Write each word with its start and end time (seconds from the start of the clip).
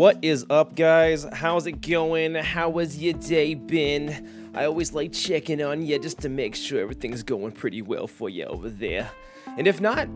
What 0.00 0.16
is 0.22 0.46
up, 0.48 0.76
guys? 0.76 1.26
How's 1.30 1.66
it 1.66 1.82
going? 1.82 2.34
How 2.34 2.78
has 2.78 2.96
your 2.96 3.12
day 3.12 3.52
been? 3.52 4.50
I 4.54 4.64
always 4.64 4.94
like 4.94 5.12
checking 5.12 5.62
on 5.62 5.84
you 5.84 5.98
just 5.98 6.20
to 6.20 6.30
make 6.30 6.54
sure 6.54 6.80
everything's 6.80 7.22
going 7.22 7.52
pretty 7.52 7.82
well 7.82 8.06
for 8.06 8.30
you 8.30 8.46
over 8.46 8.70
there. 8.70 9.10
And 9.58 9.66
if 9.66 9.78
not, 9.78 10.08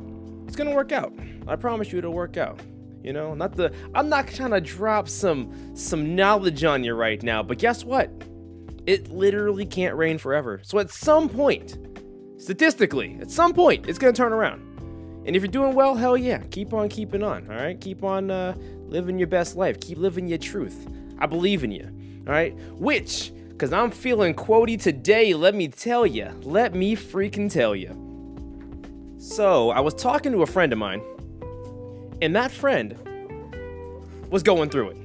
it's 0.47 0.57
gonna 0.57 0.75
work 0.75 0.91
out. 0.91 1.13
I 1.47 1.57
promise 1.57 1.93
you 1.93 1.99
it'll 1.99 2.15
work 2.15 2.39
out. 2.39 2.61
You 3.03 3.13
know, 3.13 3.35
not 3.35 3.57
the 3.57 3.75
I'm 3.95 4.09
not 4.09 4.27
trying 4.29 4.53
to 4.53 4.61
drop 4.63 5.07
some 5.07 5.77
some 5.77 6.17
knowledge 6.17 6.65
on 6.65 6.83
you 6.83 6.95
right 6.95 7.23
now, 7.23 7.43
but 7.43 7.59
guess 7.59 7.85
what? 7.85 8.11
It 8.87 9.11
literally 9.11 9.67
can't 9.67 9.97
rain 9.97 10.17
forever. 10.17 10.63
So 10.63 10.79
at 10.79 10.91
some 10.91 11.29
point, 11.29 11.77
statistically, 12.39 13.19
at 13.21 13.31
some 13.31 13.53
point, 13.53 13.87
it's 13.87 13.99
gonna 13.99 14.15
turn 14.15 14.33
around. 14.33 14.74
And 15.27 15.35
if 15.35 15.43
you're 15.43 15.51
doing 15.51 15.75
well, 15.75 15.95
hell 15.95 16.17
yeah, 16.17 16.39
keep 16.51 16.73
on 16.75 16.89
keeping 16.89 17.23
on. 17.23 17.51
All 17.51 17.57
right, 17.57 17.81
keep 17.81 18.05
on 18.05 18.31
uh, 18.31 18.55
living 18.89 19.19
your 19.19 19.29
best 19.29 19.57
life. 19.57 19.81
Keep 19.81 19.99
living 19.99 20.29
your 20.29 20.39
truth. 20.39 20.87
I 21.19 21.27
believe 21.27 21.65
in 21.65 21.73
you. 21.73 21.89
All 22.27 22.33
right, 22.33 22.55
which, 22.73 23.33
because 23.49 23.73
I'm 23.73 23.91
feeling 23.91 24.35
quotey 24.35 24.81
today, 24.81 25.35
let 25.35 25.55
me 25.55 25.69
tell 25.69 26.07
you. 26.07 26.31
Let 26.43 26.75
me 26.75 26.97
freaking 26.97 27.51
tell 27.51 27.75
you. 27.75 28.01
So, 29.19 29.71
I 29.71 29.81
was 29.81 29.95
talking 29.95 30.33
to 30.33 30.43
a 30.43 30.47
friend 30.47 30.73
of 30.73 30.79
mine, 30.79 31.03
and 32.21 32.37
that 32.37 32.51
friend 32.51 32.99
was 34.31 34.43
going 34.43 34.69
through 34.69 34.91
it. 34.91 34.97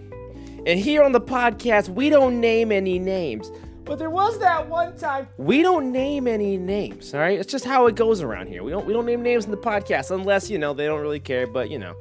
And 0.65 0.79
here 0.79 1.03
on 1.03 1.13
the 1.13 1.21
podcast, 1.21 1.87
we 1.87 2.09
don't 2.09 2.41
name 2.41 2.71
any 2.71 2.99
names. 2.99 3.49
But 3.89 3.97
there 3.97 4.11
was 4.11 4.37
that 4.37 4.69
one 4.69 4.95
time 4.95 5.27
we 5.37 5.63
don't 5.63 5.91
name 5.91 6.27
any 6.27 6.57
names, 6.57 7.11
all 7.15 7.21
right? 7.21 7.39
It's 7.39 7.51
just 7.51 7.65
how 7.65 7.87
it 7.87 7.95
goes 7.95 8.21
around 8.21 8.45
here. 8.45 8.61
We 8.61 8.69
don't 8.69 8.85
we 8.85 8.93
don't 8.93 9.07
name 9.07 9.23
names 9.23 9.45
in 9.45 9.51
the 9.51 9.57
podcast 9.57 10.11
unless, 10.11 10.47
you 10.47 10.59
know, 10.59 10.75
they 10.75 10.85
don't 10.85 11.01
really 11.01 11.19
care, 11.19 11.47
but 11.47 11.71
you 11.71 11.79
know. 11.79 11.95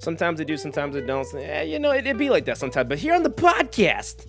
Sometimes 0.00 0.38
they 0.38 0.44
do, 0.44 0.56
sometimes 0.56 0.94
they 0.94 1.00
don't. 1.00 1.32
Eh, 1.34 1.62
you 1.62 1.78
know, 1.78 1.92
it, 1.92 2.04
would 2.04 2.18
be 2.18 2.28
like 2.28 2.44
that 2.46 2.58
sometimes. 2.58 2.88
But 2.88 2.98
here 2.98 3.14
on 3.14 3.22
the 3.22 3.30
podcast, 3.30 4.26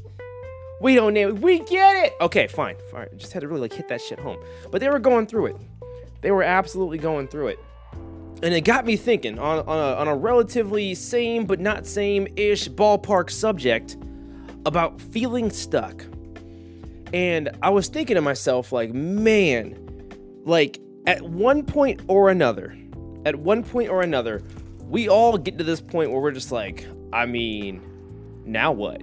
we 0.82 0.94
don't 0.94 1.16
name 1.16 1.30
it. 1.30 1.40
We 1.40 1.60
get 1.60 2.06
it. 2.06 2.14
Okay, 2.22 2.46
fine. 2.46 2.76
All 2.94 3.00
right, 3.00 3.18
just 3.18 3.34
had 3.34 3.42
to 3.42 3.48
really 3.48 3.62
like 3.62 3.74
hit 3.74 3.88
that 3.88 4.02
shit 4.02 4.20
home. 4.20 4.38
But 4.70 4.80
they 4.80 4.90
were 4.90 5.00
going 5.00 5.26
through 5.26 5.48
it. 5.48 5.56
They 6.22 6.30
were 6.30 6.44
absolutely 6.44 7.00
going 7.00 7.28
through 7.28 7.48
it. 7.48 7.60
And 8.44 8.54
it 8.54 8.62
got 8.62 8.86
me 8.86 8.98
thinking 8.98 9.40
on, 9.40 9.66
on, 9.68 9.80
a, 9.80 10.00
on 10.00 10.08
a 10.08 10.16
relatively 10.16 10.94
same 10.94 11.46
but 11.46 11.60
not 11.60 11.88
same 11.88 12.28
ish 12.36 12.70
ballpark 12.70 13.32
subject 13.32 13.98
about 14.66 15.02
feeling 15.02 15.50
stuck. 15.50 16.04
And 17.14 17.50
I 17.62 17.70
was 17.70 17.88
thinking 17.88 18.16
to 18.16 18.22
myself, 18.22 18.72
like, 18.72 18.94
man, 18.94 19.78
like 20.46 20.80
at 21.06 21.22
one 21.22 21.64
point 21.64 22.02
or 22.08 22.30
another, 22.30 22.78
at 23.26 23.36
one 23.36 23.64
point 23.64 23.90
or 23.90 24.02
another, 24.02 24.42
we 24.80 25.10
all 25.10 25.38
get 25.38 25.58
to 25.58 25.64
this 25.64 25.82
point 25.82 26.12
where 26.12 26.22
we're 26.22 26.32
just 26.32 26.52
like, 26.52 26.88
I 27.14 27.26
mean, 27.26 27.82
now 28.46 28.72
what? 28.72 29.02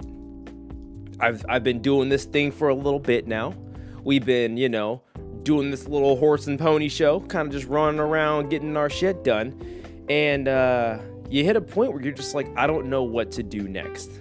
I've 1.19 1.45
I've 1.49 1.63
been 1.63 1.81
doing 1.81 2.09
this 2.09 2.25
thing 2.25 2.51
for 2.51 2.69
a 2.69 2.75
little 2.75 2.99
bit 2.99 3.27
now. 3.27 3.55
We've 4.03 4.25
been, 4.25 4.57
you 4.57 4.69
know, 4.69 5.01
doing 5.43 5.71
this 5.71 5.87
little 5.87 6.15
horse 6.17 6.47
and 6.47 6.59
pony 6.59 6.89
show, 6.89 7.21
kind 7.21 7.47
of 7.47 7.53
just 7.53 7.67
running 7.67 7.99
around 7.99 8.49
getting 8.49 8.77
our 8.77 8.89
shit 8.89 9.23
done. 9.23 9.59
And 10.09 10.47
uh, 10.47 10.99
you 11.29 11.43
hit 11.43 11.55
a 11.55 11.61
point 11.61 11.93
where 11.93 12.01
you're 12.01 12.13
just 12.13 12.35
like, 12.35 12.47
I 12.55 12.67
don't 12.67 12.87
know 12.87 13.03
what 13.03 13.31
to 13.33 13.43
do 13.43 13.67
next. 13.67 14.11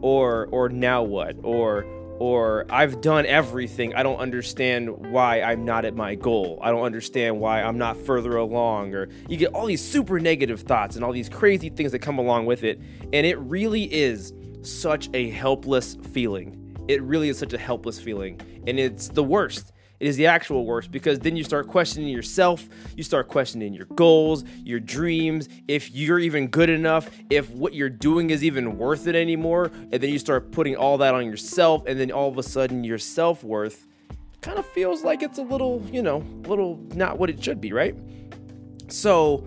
Or 0.00 0.48
or 0.50 0.68
now 0.68 1.02
what? 1.02 1.36
Or 1.42 1.84
or 2.18 2.66
I've 2.70 3.00
done 3.00 3.26
everything. 3.26 3.94
I 3.94 4.02
don't 4.02 4.18
understand 4.18 4.90
why 5.10 5.42
I'm 5.42 5.64
not 5.64 5.84
at 5.84 5.94
my 5.94 6.14
goal. 6.14 6.58
I 6.62 6.70
don't 6.70 6.84
understand 6.84 7.40
why 7.40 7.62
I'm 7.62 7.78
not 7.78 7.96
further 7.96 8.36
along. 8.36 8.94
Or 8.94 9.08
you 9.28 9.36
get 9.36 9.54
all 9.54 9.66
these 9.66 9.84
super 9.84 10.20
negative 10.20 10.60
thoughts 10.60 10.96
and 10.96 11.04
all 11.04 11.12
these 11.12 11.28
crazy 11.28 11.68
things 11.68 11.92
that 11.92 12.00
come 12.00 12.18
along 12.18 12.46
with 12.46 12.64
it. 12.64 12.80
And 13.12 13.26
it 13.26 13.38
really 13.38 13.92
is 13.92 14.32
such 14.62 15.08
a 15.14 15.30
helpless 15.30 15.96
feeling. 16.12 16.58
It 16.88 17.02
really 17.02 17.28
is 17.28 17.38
such 17.38 17.52
a 17.52 17.58
helpless 17.58 18.00
feeling. 18.00 18.40
And 18.66 18.78
it's 18.78 19.08
the 19.08 19.24
worst 19.24 19.71
it 20.02 20.08
is 20.08 20.16
the 20.16 20.26
actual 20.26 20.66
worst 20.66 20.90
because 20.90 21.20
then 21.20 21.36
you 21.36 21.44
start 21.44 21.68
questioning 21.68 22.08
yourself, 22.08 22.68
you 22.96 23.04
start 23.04 23.28
questioning 23.28 23.72
your 23.72 23.86
goals, 23.94 24.42
your 24.64 24.80
dreams, 24.80 25.48
if 25.68 25.92
you're 25.92 26.18
even 26.18 26.48
good 26.48 26.68
enough, 26.68 27.08
if 27.30 27.48
what 27.50 27.72
you're 27.72 27.88
doing 27.88 28.30
is 28.30 28.42
even 28.42 28.76
worth 28.76 29.06
it 29.06 29.14
anymore, 29.14 29.70
and 29.92 30.02
then 30.02 30.10
you 30.10 30.18
start 30.18 30.50
putting 30.50 30.74
all 30.74 30.98
that 30.98 31.14
on 31.14 31.24
yourself, 31.26 31.84
and 31.86 32.00
then 32.00 32.10
all 32.10 32.28
of 32.28 32.36
a 32.36 32.42
sudden 32.42 32.82
your 32.82 32.98
self 32.98 33.44
worth 33.44 33.86
kind 34.40 34.58
of 34.58 34.66
feels 34.66 35.04
like 35.04 35.22
it's 35.22 35.38
a 35.38 35.42
little, 35.42 35.80
you 35.92 36.02
know, 36.02 36.16
a 36.16 36.48
little 36.48 36.80
not 36.94 37.16
what 37.16 37.30
it 37.30 37.42
should 37.42 37.60
be, 37.60 37.72
right? 37.72 37.94
So, 38.88 39.46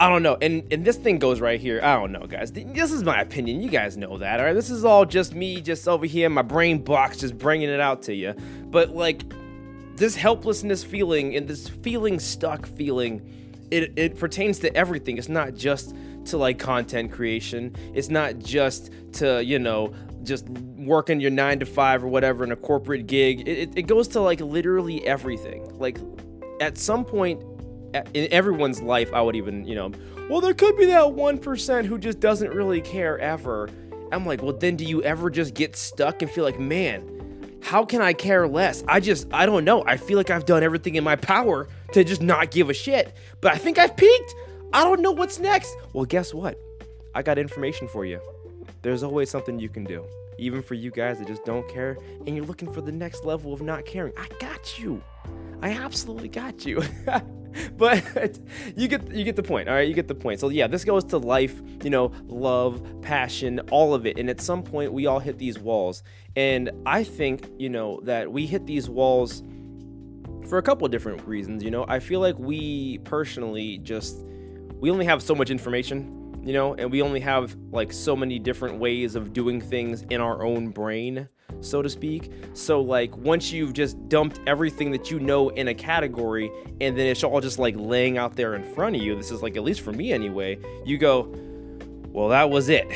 I 0.00 0.08
don't 0.08 0.22
know. 0.22 0.38
And 0.40 0.66
and 0.72 0.86
this 0.86 0.96
thing 0.96 1.18
goes 1.18 1.38
right 1.38 1.60
here. 1.60 1.80
I 1.82 1.96
don't 1.96 2.12
know, 2.12 2.26
guys. 2.26 2.50
This 2.50 2.92
is 2.92 3.04
my 3.04 3.20
opinion. 3.20 3.60
You 3.60 3.68
guys 3.68 3.98
know 3.98 4.16
that, 4.18 4.40
all 4.40 4.46
right? 4.46 4.54
This 4.54 4.70
is 4.70 4.86
all 4.86 5.04
just 5.04 5.34
me 5.34 5.60
just 5.60 5.86
over 5.86 6.06
here, 6.06 6.30
my 6.30 6.40
brain 6.40 6.82
box 6.82 7.18
just 7.18 7.36
bringing 7.36 7.68
it 7.68 7.80
out 7.80 8.02
to 8.04 8.14
you. 8.14 8.32
But 8.70 8.90
like 8.96 9.22
this 9.96 10.16
helplessness 10.16 10.84
feeling 10.84 11.36
and 11.36 11.48
this 11.48 11.68
feeling 11.68 12.18
stuck 12.20 12.66
feeling, 12.66 13.66
it, 13.70 13.92
it 13.96 14.18
pertains 14.18 14.58
to 14.60 14.74
everything. 14.76 15.18
It's 15.18 15.28
not 15.28 15.54
just 15.54 15.94
to 16.26 16.36
like 16.36 16.58
content 16.58 17.12
creation. 17.12 17.74
It's 17.94 18.08
not 18.08 18.38
just 18.38 18.90
to, 19.14 19.42
you 19.44 19.58
know, 19.58 19.94
just 20.22 20.48
working 20.48 21.20
your 21.20 21.30
nine 21.30 21.58
to 21.60 21.66
five 21.66 22.04
or 22.04 22.08
whatever 22.08 22.44
in 22.44 22.52
a 22.52 22.56
corporate 22.56 23.06
gig. 23.06 23.48
It, 23.48 23.76
it 23.76 23.82
goes 23.82 24.08
to 24.08 24.20
like 24.20 24.40
literally 24.40 25.06
everything. 25.06 25.78
Like 25.78 25.98
at 26.60 26.78
some 26.78 27.04
point 27.04 27.42
in 27.94 28.30
everyone's 28.32 28.82
life, 28.82 29.12
I 29.12 29.22
would 29.22 29.36
even, 29.36 29.64
you 29.66 29.74
know, 29.74 29.92
well, 30.28 30.40
there 30.40 30.54
could 30.54 30.76
be 30.76 30.86
that 30.86 31.04
1% 31.04 31.84
who 31.86 31.98
just 31.98 32.20
doesn't 32.20 32.52
really 32.52 32.80
care 32.80 33.18
ever. 33.18 33.68
I'm 34.12 34.26
like, 34.26 34.42
well, 34.42 34.52
then 34.52 34.76
do 34.76 34.84
you 34.84 35.02
ever 35.02 35.30
just 35.30 35.54
get 35.54 35.76
stuck 35.76 36.22
and 36.22 36.30
feel 36.30 36.44
like, 36.44 36.58
man, 36.58 37.15
how 37.66 37.84
can 37.84 38.00
I 38.00 38.12
care 38.12 38.46
less? 38.46 38.84
I 38.86 39.00
just, 39.00 39.26
I 39.32 39.44
don't 39.44 39.64
know. 39.64 39.82
I 39.84 39.96
feel 39.96 40.16
like 40.16 40.30
I've 40.30 40.46
done 40.46 40.62
everything 40.62 40.94
in 40.94 41.02
my 41.02 41.16
power 41.16 41.66
to 41.94 42.04
just 42.04 42.22
not 42.22 42.52
give 42.52 42.70
a 42.70 42.74
shit. 42.74 43.12
But 43.40 43.54
I 43.54 43.58
think 43.58 43.76
I've 43.76 43.96
peaked. 43.96 44.34
I 44.72 44.84
don't 44.84 45.02
know 45.02 45.10
what's 45.10 45.40
next. 45.40 45.76
Well, 45.92 46.04
guess 46.04 46.32
what? 46.32 46.60
I 47.12 47.22
got 47.22 47.38
information 47.38 47.88
for 47.88 48.04
you. 48.04 48.20
There's 48.82 49.02
always 49.02 49.30
something 49.30 49.58
you 49.58 49.68
can 49.68 49.82
do. 49.82 50.04
Even 50.38 50.62
for 50.62 50.74
you 50.74 50.92
guys 50.92 51.18
that 51.18 51.26
just 51.26 51.44
don't 51.44 51.68
care 51.68 51.98
and 52.24 52.36
you're 52.36 52.46
looking 52.46 52.72
for 52.72 52.82
the 52.82 52.92
next 52.92 53.24
level 53.24 53.52
of 53.52 53.62
not 53.62 53.84
caring. 53.84 54.12
I 54.16 54.28
got 54.38 54.78
you. 54.78 55.02
I 55.60 55.70
absolutely 55.70 56.28
got 56.28 56.64
you. 56.64 56.84
but 57.76 58.38
you 58.76 58.88
get 58.88 59.10
you 59.12 59.24
get 59.24 59.36
the 59.36 59.42
point 59.42 59.68
all 59.68 59.74
right? 59.74 59.88
You 59.88 59.94
get 59.94 60.08
the 60.08 60.14
point. 60.14 60.40
So 60.40 60.48
yeah 60.48 60.66
this 60.66 60.84
goes 60.84 61.04
to 61.04 61.18
life 61.18 61.60
you 61.82 61.90
know 61.90 62.12
love 62.26 62.82
passion 63.02 63.60
all 63.70 63.94
of 63.94 64.06
it. 64.06 64.18
And 64.18 64.28
at 64.30 64.40
some 64.40 64.62
point 64.62 64.92
we 64.92 65.06
all 65.06 65.18
hit 65.18 65.38
these 65.38 65.58
walls. 65.58 66.02
And 66.36 66.70
i 66.84 67.02
think 67.02 67.48
you 67.58 67.68
know 67.68 68.00
that 68.04 68.30
we 68.30 68.46
hit 68.46 68.66
these 68.66 68.88
walls 68.88 69.42
for 70.48 70.58
a 70.58 70.62
couple 70.62 70.86
different 70.88 71.26
reasons 71.26 71.62
you 71.62 71.70
know? 71.70 71.84
I 71.88 71.98
feel 71.98 72.20
like 72.20 72.38
we 72.38 72.98
personally 72.98 73.78
just 73.78 74.24
we 74.78 74.90
only 74.90 75.06
have 75.06 75.22
so 75.22 75.34
much 75.34 75.50
information 75.50 76.12
you 76.44 76.52
know? 76.52 76.74
And 76.74 76.92
we 76.92 77.02
only 77.02 77.20
have 77.20 77.56
like 77.72 77.92
so 77.92 78.14
many 78.14 78.38
different 78.38 78.78
ways 78.78 79.16
of 79.16 79.32
doing 79.32 79.60
things 79.60 80.02
in 80.10 80.20
our 80.20 80.44
own 80.44 80.68
brain 80.68 81.28
so 81.60 81.82
to 81.82 81.88
speak. 81.88 82.30
So, 82.54 82.80
like, 82.80 83.16
once 83.16 83.52
you've 83.52 83.72
just 83.72 84.08
dumped 84.08 84.40
everything 84.46 84.90
that 84.92 85.10
you 85.10 85.18
know 85.18 85.48
in 85.50 85.68
a 85.68 85.74
category 85.74 86.50
and 86.80 86.96
then 86.96 87.06
it's 87.06 87.24
all 87.24 87.40
just 87.40 87.58
like 87.58 87.74
laying 87.76 88.18
out 88.18 88.36
there 88.36 88.54
in 88.54 88.64
front 88.74 88.96
of 88.96 89.02
you, 89.02 89.14
this 89.16 89.30
is 89.30 89.42
like, 89.42 89.56
at 89.56 89.62
least 89.62 89.80
for 89.80 89.92
me 89.92 90.12
anyway, 90.12 90.58
you 90.84 90.98
go, 90.98 91.32
well, 92.12 92.28
that 92.28 92.50
was 92.50 92.68
it. 92.68 92.86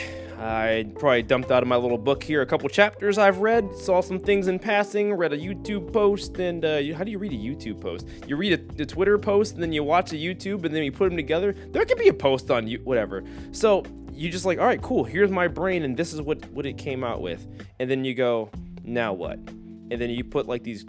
I 0.41 0.87
probably 0.99 1.23
dumped 1.23 1.51
out 1.51 1.63
of 1.63 1.69
my 1.69 1.77
little 1.77 1.99
book 1.99 2.23
here 2.23 2.41
a 2.41 2.47
couple 2.47 2.67
chapters 2.71 3.19
I've 3.19 3.39
read, 3.39 3.77
saw 3.77 4.01
some 4.01 4.19
things 4.19 4.49
in 4.49 4.59
passing, 4.59 5.13
read 5.13 5.35
a 5.35 5.39
YouTube 5.39 5.93
post, 5.93 6.39
and 6.39 6.65
uh, 6.65 6.81
how 6.95 7.05
do 7.05 7.11
you 7.11 7.19
read 7.19 7.33
a 7.33 7.37
YouTube 7.37 7.79
post? 7.79 8.09
You 8.27 8.37
read 8.37 8.55
a, 8.55 8.83
a, 8.83 8.87
Twitter 8.87 9.19
post, 9.19 9.55
and 9.55 9.63
then 9.63 9.71
you 9.71 9.85
watch 9.85 10.13
a 10.13 10.17
YouTube, 10.17 10.65
and 10.65 10.75
then 10.75 10.83
you 10.83 10.93
put 10.93 11.11
them 11.11 11.17
together. 11.17 11.53
There 11.53 11.85
could 11.85 11.99
be 11.99 12.09
a 12.09 12.15
post 12.15 12.51
on 12.51 12.67
you, 12.67 12.81
whatever. 12.85 13.23
So 13.53 13.85
you 14.21 14.29
just 14.29 14.45
like, 14.45 14.59
all 14.59 14.67
right, 14.67 14.83
cool. 14.83 15.03
Here's 15.03 15.31
my 15.31 15.49
brain, 15.49 15.83
and 15.83 15.97
this 15.97 16.13
is 16.13 16.21
what 16.21 16.45
what 16.51 16.67
it 16.67 16.77
came 16.77 17.03
out 17.03 17.23
with. 17.23 17.47
And 17.79 17.91
then 17.91 18.05
you 18.05 18.13
go, 18.13 18.51
now 18.85 19.15
what? 19.15 19.39
And 19.39 19.93
then 19.93 20.11
you 20.11 20.25
put 20.25 20.47
like 20.47 20.63
these 20.63 20.85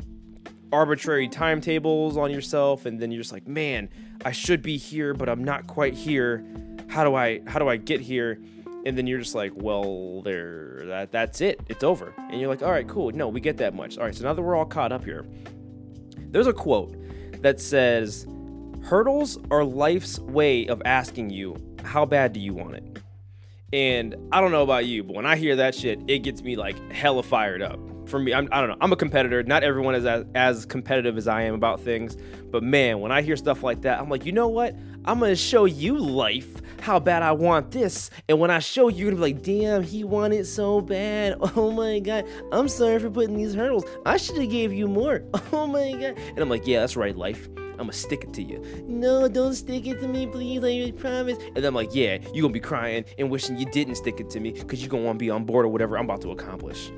arbitrary 0.74 1.30
timetables 1.30 2.18
on 2.18 2.30
yourself, 2.30 2.86
and 2.86 3.00
then 3.00 3.10
you're 3.10 3.22
just 3.22 3.31
like, 3.31 3.48
man, 3.48 3.89
I 4.25 4.33
should 4.33 4.62
be 4.62 4.75
here, 4.75 5.13
but 5.13 5.30
I'm 5.30 5.45
not 5.45 5.66
quite 5.66 5.94
here. 5.94 6.45
How 6.89 7.06
do 7.06 7.16
I 7.16 7.39
how 7.48 7.57
do 7.57 7.69
I 7.69 7.78
get 7.78 8.01
here? 8.01 8.38
And 8.86 8.98
then 8.98 9.07
you're 9.07 9.19
just 9.19 9.36
like, 9.36 9.54
well, 9.56 10.22
there, 10.24 10.81
that 10.88 11.13
that's 11.13 11.39
it. 11.39 11.62
It's 11.69 11.86
over. 11.86 12.13
And 12.18 12.42
you're 12.42 12.50
like, 12.50 12.62
all 12.62 12.72
right, 12.72 12.88
cool. 12.88 13.12
No, 13.12 13.30
we 13.30 13.39
get 13.39 13.56
that 13.57 13.74
much. 13.74 13.98
All 13.98 14.04
right, 14.04 14.13
so 14.13 14.25
now 14.25 14.34
that 14.34 14.42
we're 14.42 14.57
all 14.57 14.66
caught 14.66 14.92
up 14.92 15.06
here, 15.06 15.25
there's 16.18 16.48
a 16.48 16.54
quote 16.54 16.98
that 17.44 17.62
says, 17.62 18.27
hurdles 18.84 19.39
are 19.51 19.63
life's 19.63 20.19
way 20.19 20.68
of 20.68 20.81
asking 20.84 21.30
you, 21.30 21.56
how 21.86 22.06
bad 22.06 22.34
do 22.34 22.42
you 22.42 22.54
want 22.54 22.75
it? 22.75 22.90
And 23.73 24.15
I 24.31 24.41
don't 24.41 24.51
know 24.51 24.63
about 24.63 24.85
you, 24.85 25.03
but 25.03 25.15
when 25.15 25.25
I 25.25 25.38
hear 25.38 25.56
that 25.56 25.73
shit, 25.75 26.00
it 26.07 26.19
gets 26.19 26.41
me 26.44 26.56
like 26.56 26.91
hella 26.91 27.23
fired 27.23 27.62
up. 27.62 27.79
for 28.07 28.19
me, 28.19 28.33
I'm, 28.33 28.50
I 28.51 28.59
don't 28.59 28.69
know. 28.69 28.75
I'm 28.81 28.91
a 28.91 28.97
competitor. 28.97 29.41
Not 29.44 29.63
everyone 29.63 29.95
is 29.95 30.06
as, 30.06 30.25
as 30.35 30.65
competitive 30.65 31.18
as 31.18 31.27
I 31.27 31.44
am 31.44 31.53
about 31.53 31.79
things. 31.79 32.18
But 32.51 32.63
man, 32.63 33.00
when 33.00 33.13
I 33.13 33.21
hear 33.21 33.38
stuff 33.38 33.63
like 33.63 33.81
that, 33.83 34.00
I'm 34.01 34.09
like, 34.09 34.25
you 34.25 34.33
know 34.33 34.50
what? 34.50 34.75
I'm 35.06 35.19
gonna 35.19 35.35
show 35.38 35.63
you 35.65 35.97
life 35.97 36.62
how 36.81 37.00
bad 37.00 37.23
I 37.23 37.31
want 37.31 37.71
this. 37.71 38.09
And 38.27 38.39
when 38.39 38.51
I 38.51 38.59
show 38.59 38.89
you, 38.89 38.97
you're 38.97 39.12
gonna 39.12 39.25
be 39.25 39.33
like, 39.33 39.44
damn, 39.44 39.83
he 39.83 40.03
wanted 40.03 40.45
so 40.45 40.81
bad. 40.81 41.38
Oh 41.56 41.71
my 41.71 42.00
god. 42.00 42.25
I'm 42.51 42.67
sorry 42.67 43.00
for 43.00 43.09
putting 43.09 43.38
these 43.38 43.53
hurdles. 43.53 43.85
I 44.06 44.17
should 44.17 44.38
have 44.38 44.50
gave 44.50 44.74
you 44.74 44.88
more. 44.88 45.24
Oh 45.53 45.67
my 45.67 45.91
god. 45.94 46.17
And 46.17 46.39
I'm 46.39 46.50
like, 46.50 46.67
yeah, 46.67 46.81
that's 46.81 46.95
right, 46.97 47.15
life. 47.15 47.47
I'm 47.81 47.88
gonna 47.88 47.94
stick 47.94 48.24
it 48.24 48.33
to 48.33 48.44
you. 48.44 48.63
No, 48.88 49.28
don't 49.28 49.56
stick 49.56 49.88
it 49.88 50.00
to 50.01 50.07
me, 50.07 50.28
please. 50.28 50.63
I 50.63 50.92
promise. 50.92 51.38
And 51.56 51.66
I'm 51.66 51.74
like, 51.74 51.94
yeah, 51.94 52.19
you're 52.33 52.44
gonna 52.44 52.54
be 52.54 52.60
crying 52.60 53.06
and 53.18 53.30
wishing 53.30 53.57
you 53.57 53.66
didn't 53.66 53.95
stick 53.95 54.19
it 54.19 54.30
to 54.30 54.39
me 54.39 54.51
because 54.51 54.81
you're 54.81 54.89
gonna 54.89 55.04
wanna 55.04 55.18
be 55.18 55.31
on 55.31 55.45
board 55.45 55.66
or 55.66 55.69
whatever 55.69 55.98
I'm 55.98 56.06
about 56.06 56.22
to 56.22 56.31
accomplish. 56.31 56.92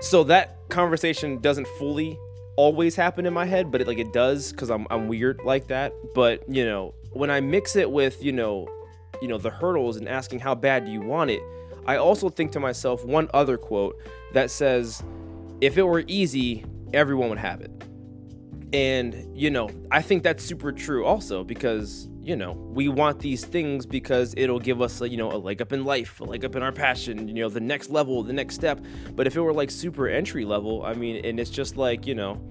So 0.00 0.24
that 0.24 0.58
conversation 0.70 1.38
doesn't 1.40 1.68
fully 1.78 2.18
always 2.56 2.96
happen 2.96 3.26
in 3.26 3.34
my 3.34 3.44
head, 3.44 3.70
but 3.70 3.82
it, 3.82 3.86
like 3.86 3.98
it 3.98 4.12
does 4.12 4.52
because 4.52 4.70
I'm 4.70 4.86
I'm 4.90 5.06
weird 5.06 5.40
like 5.44 5.68
that. 5.68 5.92
But 6.14 6.42
you 6.48 6.64
know, 6.64 6.94
when 7.12 7.30
I 7.30 7.40
mix 7.40 7.76
it 7.76 7.90
with 7.90 8.24
you 8.24 8.32
know, 8.32 8.68
you 9.20 9.28
know 9.28 9.38
the 9.38 9.50
hurdles 9.50 9.96
and 9.96 10.08
asking 10.08 10.40
how 10.40 10.54
bad 10.54 10.86
do 10.86 10.90
you 10.90 11.02
want 11.02 11.30
it, 11.30 11.42
I 11.84 11.96
also 11.96 12.30
think 12.30 12.52
to 12.52 12.60
myself 12.60 13.04
one 13.04 13.28
other 13.34 13.58
quote 13.58 14.00
that 14.32 14.50
says, 14.50 15.02
"If 15.60 15.76
it 15.76 15.82
were 15.82 16.04
easy, 16.06 16.64
everyone 16.94 17.28
would 17.28 17.38
have 17.38 17.60
it." 17.60 17.75
And 18.72 19.36
you 19.36 19.50
know, 19.50 19.70
I 19.90 20.02
think 20.02 20.22
that's 20.22 20.44
super 20.44 20.72
true 20.72 21.04
also 21.04 21.44
because 21.44 22.08
you 22.26 22.34
know, 22.34 22.54
we 22.54 22.88
want 22.88 23.20
these 23.20 23.44
things 23.44 23.86
because 23.86 24.34
it'll 24.36 24.58
give 24.58 24.82
us, 24.82 25.00
a, 25.00 25.08
you 25.08 25.16
know, 25.16 25.30
a 25.30 25.38
leg 25.38 25.62
up 25.62 25.72
in 25.72 25.84
life, 25.84 26.18
a 26.18 26.24
leg 26.24 26.44
up 26.44 26.56
in 26.56 26.62
our 26.62 26.72
passion, 26.72 27.28
you 27.28 27.34
know, 27.34 27.48
the 27.48 27.60
next 27.60 27.88
level, 27.88 28.24
the 28.24 28.32
next 28.32 28.56
step. 28.56 28.84
But 29.12 29.28
if 29.28 29.36
it 29.36 29.40
were 29.40 29.52
like 29.52 29.70
super 29.70 30.08
entry 30.08 30.44
level, 30.44 30.84
I 30.84 30.94
mean, 30.94 31.24
and 31.24 31.38
it's 31.38 31.50
just 31.50 31.76
like, 31.76 32.04
you 32.04 32.16
know, 32.16 32.42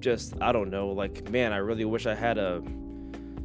just, 0.00 0.34
I 0.42 0.52
don't 0.52 0.68
know, 0.68 0.88
like, 0.88 1.30
man, 1.30 1.54
I 1.54 1.56
really 1.56 1.86
wish 1.86 2.04
I 2.04 2.14
had 2.14 2.36
a 2.36 2.62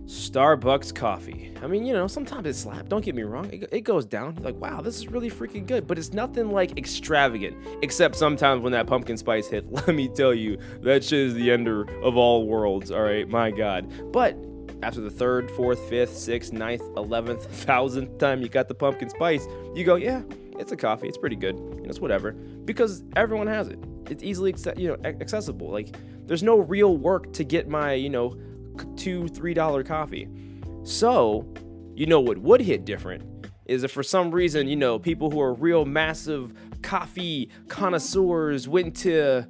Starbucks 0.09 0.95
coffee. 0.95 1.53
I 1.61 1.67
mean, 1.67 1.85
you 1.85 1.93
know, 1.93 2.07
sometimes 2.07 2.47
it's 2.47 2.57
slap. 2.57 2.89
Don't 2.89 3.05
get 3.05 3.13
me 3.13 3.21
wrong. 3.21 3.47
It, 3.53 3.69
it 3.71 3.81
goes 3.81 4.07
down. 4.07 4.39
Like, 4.41 4.55
wow, 4.55 4.81
this 4.81 4.97
is 4.97 5.07
really 5.07 5.29
freaking 5.29 5.67
good. 5.67 5.85
But 5.85 5.99
it's 5.99 6.13
nothing 6.13 6.51
like 6.51 6.75
extravagant. 6.79 7.55
Except 7.83 8.15
sometimes 8.15 8.63
when 8.63 8.71
that 8.71 8.87
pumpkin 8.87 9.17
spice 9.17 9.47
hit, 9.47 9.71
let 9.71 9.89
me 9.89 10.07
tell 10.07 10.33
you, 10.33 10.57
that 10.81 11.03
shit 11.03 11.19
is 11.19 11.35
the 11.35 11.51
ender 11.51 11.83
of 12.01 12.17
all 12.17 12.47
worlds. 12.47 12.89
All 12.89 13.03
right, 13.03 13.29
my 13.29 13.51
God. 13.51 14.11
But 14.11 14.35
after 14.81 14.99
the 14.99 15.11
third, 15.11 15.51
fourth, 15.51 15.79
fifth, 15.87 16.17
sixth, 16.17 16.53
ninth, 16.53 16.81
eleventh, 16.97 17.45
thousandth 17.65 18.17
time 18.17 18.41
you 18.41 18.49
got 18.49 18.67
the 18.67 18.73
pumpkin 18.73 19.11
spice, 19.11 19.45
you 19.75 19.83
go, 19.83 19.93
yeah, 19.93 20.23
it's 20.57 20.71
a 20.71 20.77
coffee. 20.77 21.07
It's 21.07 21.19
pretty 21.19 21.35
good. 21.35 21.55
Know, 21.55 21.83
it's 21.85 21.99
whatever 21.99 22.31
because 22.31 23.03
everyone 23.15 23.45
has 23.45 23.67
it. 23.67 23.77
It's 24.09 24.23
easily 24.23 24.55
you 24.75 24.87
know 24.87 24.97
accessible. 25.03 25.69
Like 25.69 25.95
there's 26.25 26.41
no 26.41 26.57
real 26.57 26.97
work 26.97 27.31
to 27.33 27.43
get 27.43 27.67
my 27.67 27.93
you 27.93 28.09
know 28.09 28.35
two 28.95 29.27
three 29.27 29.53
dollar 29.53 29.83
coffee. 29.83 30.27
So 30.83 31.45
you 31.95 32.05
know 32.05 32.19
what 32.19 32.37
would 32.39 32.61
hit 32.61 32.85
different 32.85 33.47
is 33.65 33.83
if 33.83 33.91
for 33.91 34.03
some 34.03 34.31
reason 34.31 34.67
you 34.67 34.75
know 34.75 34.97
people 34.97 35.29
who 35.29 35.39
are 35.41 35.53
real 35.53 35.85
massive 35.85 36.53
coffee 36.81 37.49
connoisseurs 37.67 38.67
went 38.67 38.95
to 38.97 39.47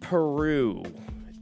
Peru 0.00 0.82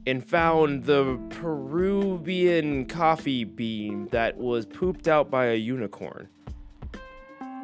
and 0.05 0.25
found 0.25 0.85
the 0.85 1.19
Peruvian 1.29 2.85
coffee 2.85 3.43
bean 3.43 4.07
that 4.11 4.37
was 4.37 4.65
pooped 4.65 5.07
out 5.07 5.29
by 5.29 5.47
a 5.47 5.55
unicorn. 5.55 6.27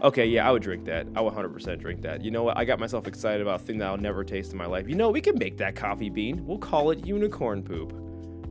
Okay, 0.03 0.27
yeah, 0.27 0.47
I 0.47 0.51
would 0.51 0.61
drink 0.61 0.85
that. 0.85 1.07
I 1.15 1.21
would 1.21 1.33
100% 1.33 1.79
drink 1.79 2.01
that. 2.03 2.23
You 2.23 2.29
know 2.29 2.43
what? 2.43 2.57
I 2.57 2.65
got 2.65 2.79
myself 2.79 3.07
excited 3.07 3.41
about 3.41 3.61
a 3.61 3.63
thing 3.63 3.79
that 3.79 3.87
I'll 3.87 3.97
never 3.97 4.23
taste 4.23 4.51
in 4.51 4.57
my 4.57 4.67
life. 4.67 4.87
You 4.87 4.95
know, 4.95 5.09
we 5.09 5.21
can 5.21 5.39
make 5.39 5.57
that 5.57 5.75
coffee 5.75 6.09
bean. 6.09 6.45
We'll 6.45 6.59
call 6.59 6.91
it 6.91 7.05
unicorn 7.05 7.63
poop. 7.63 7.93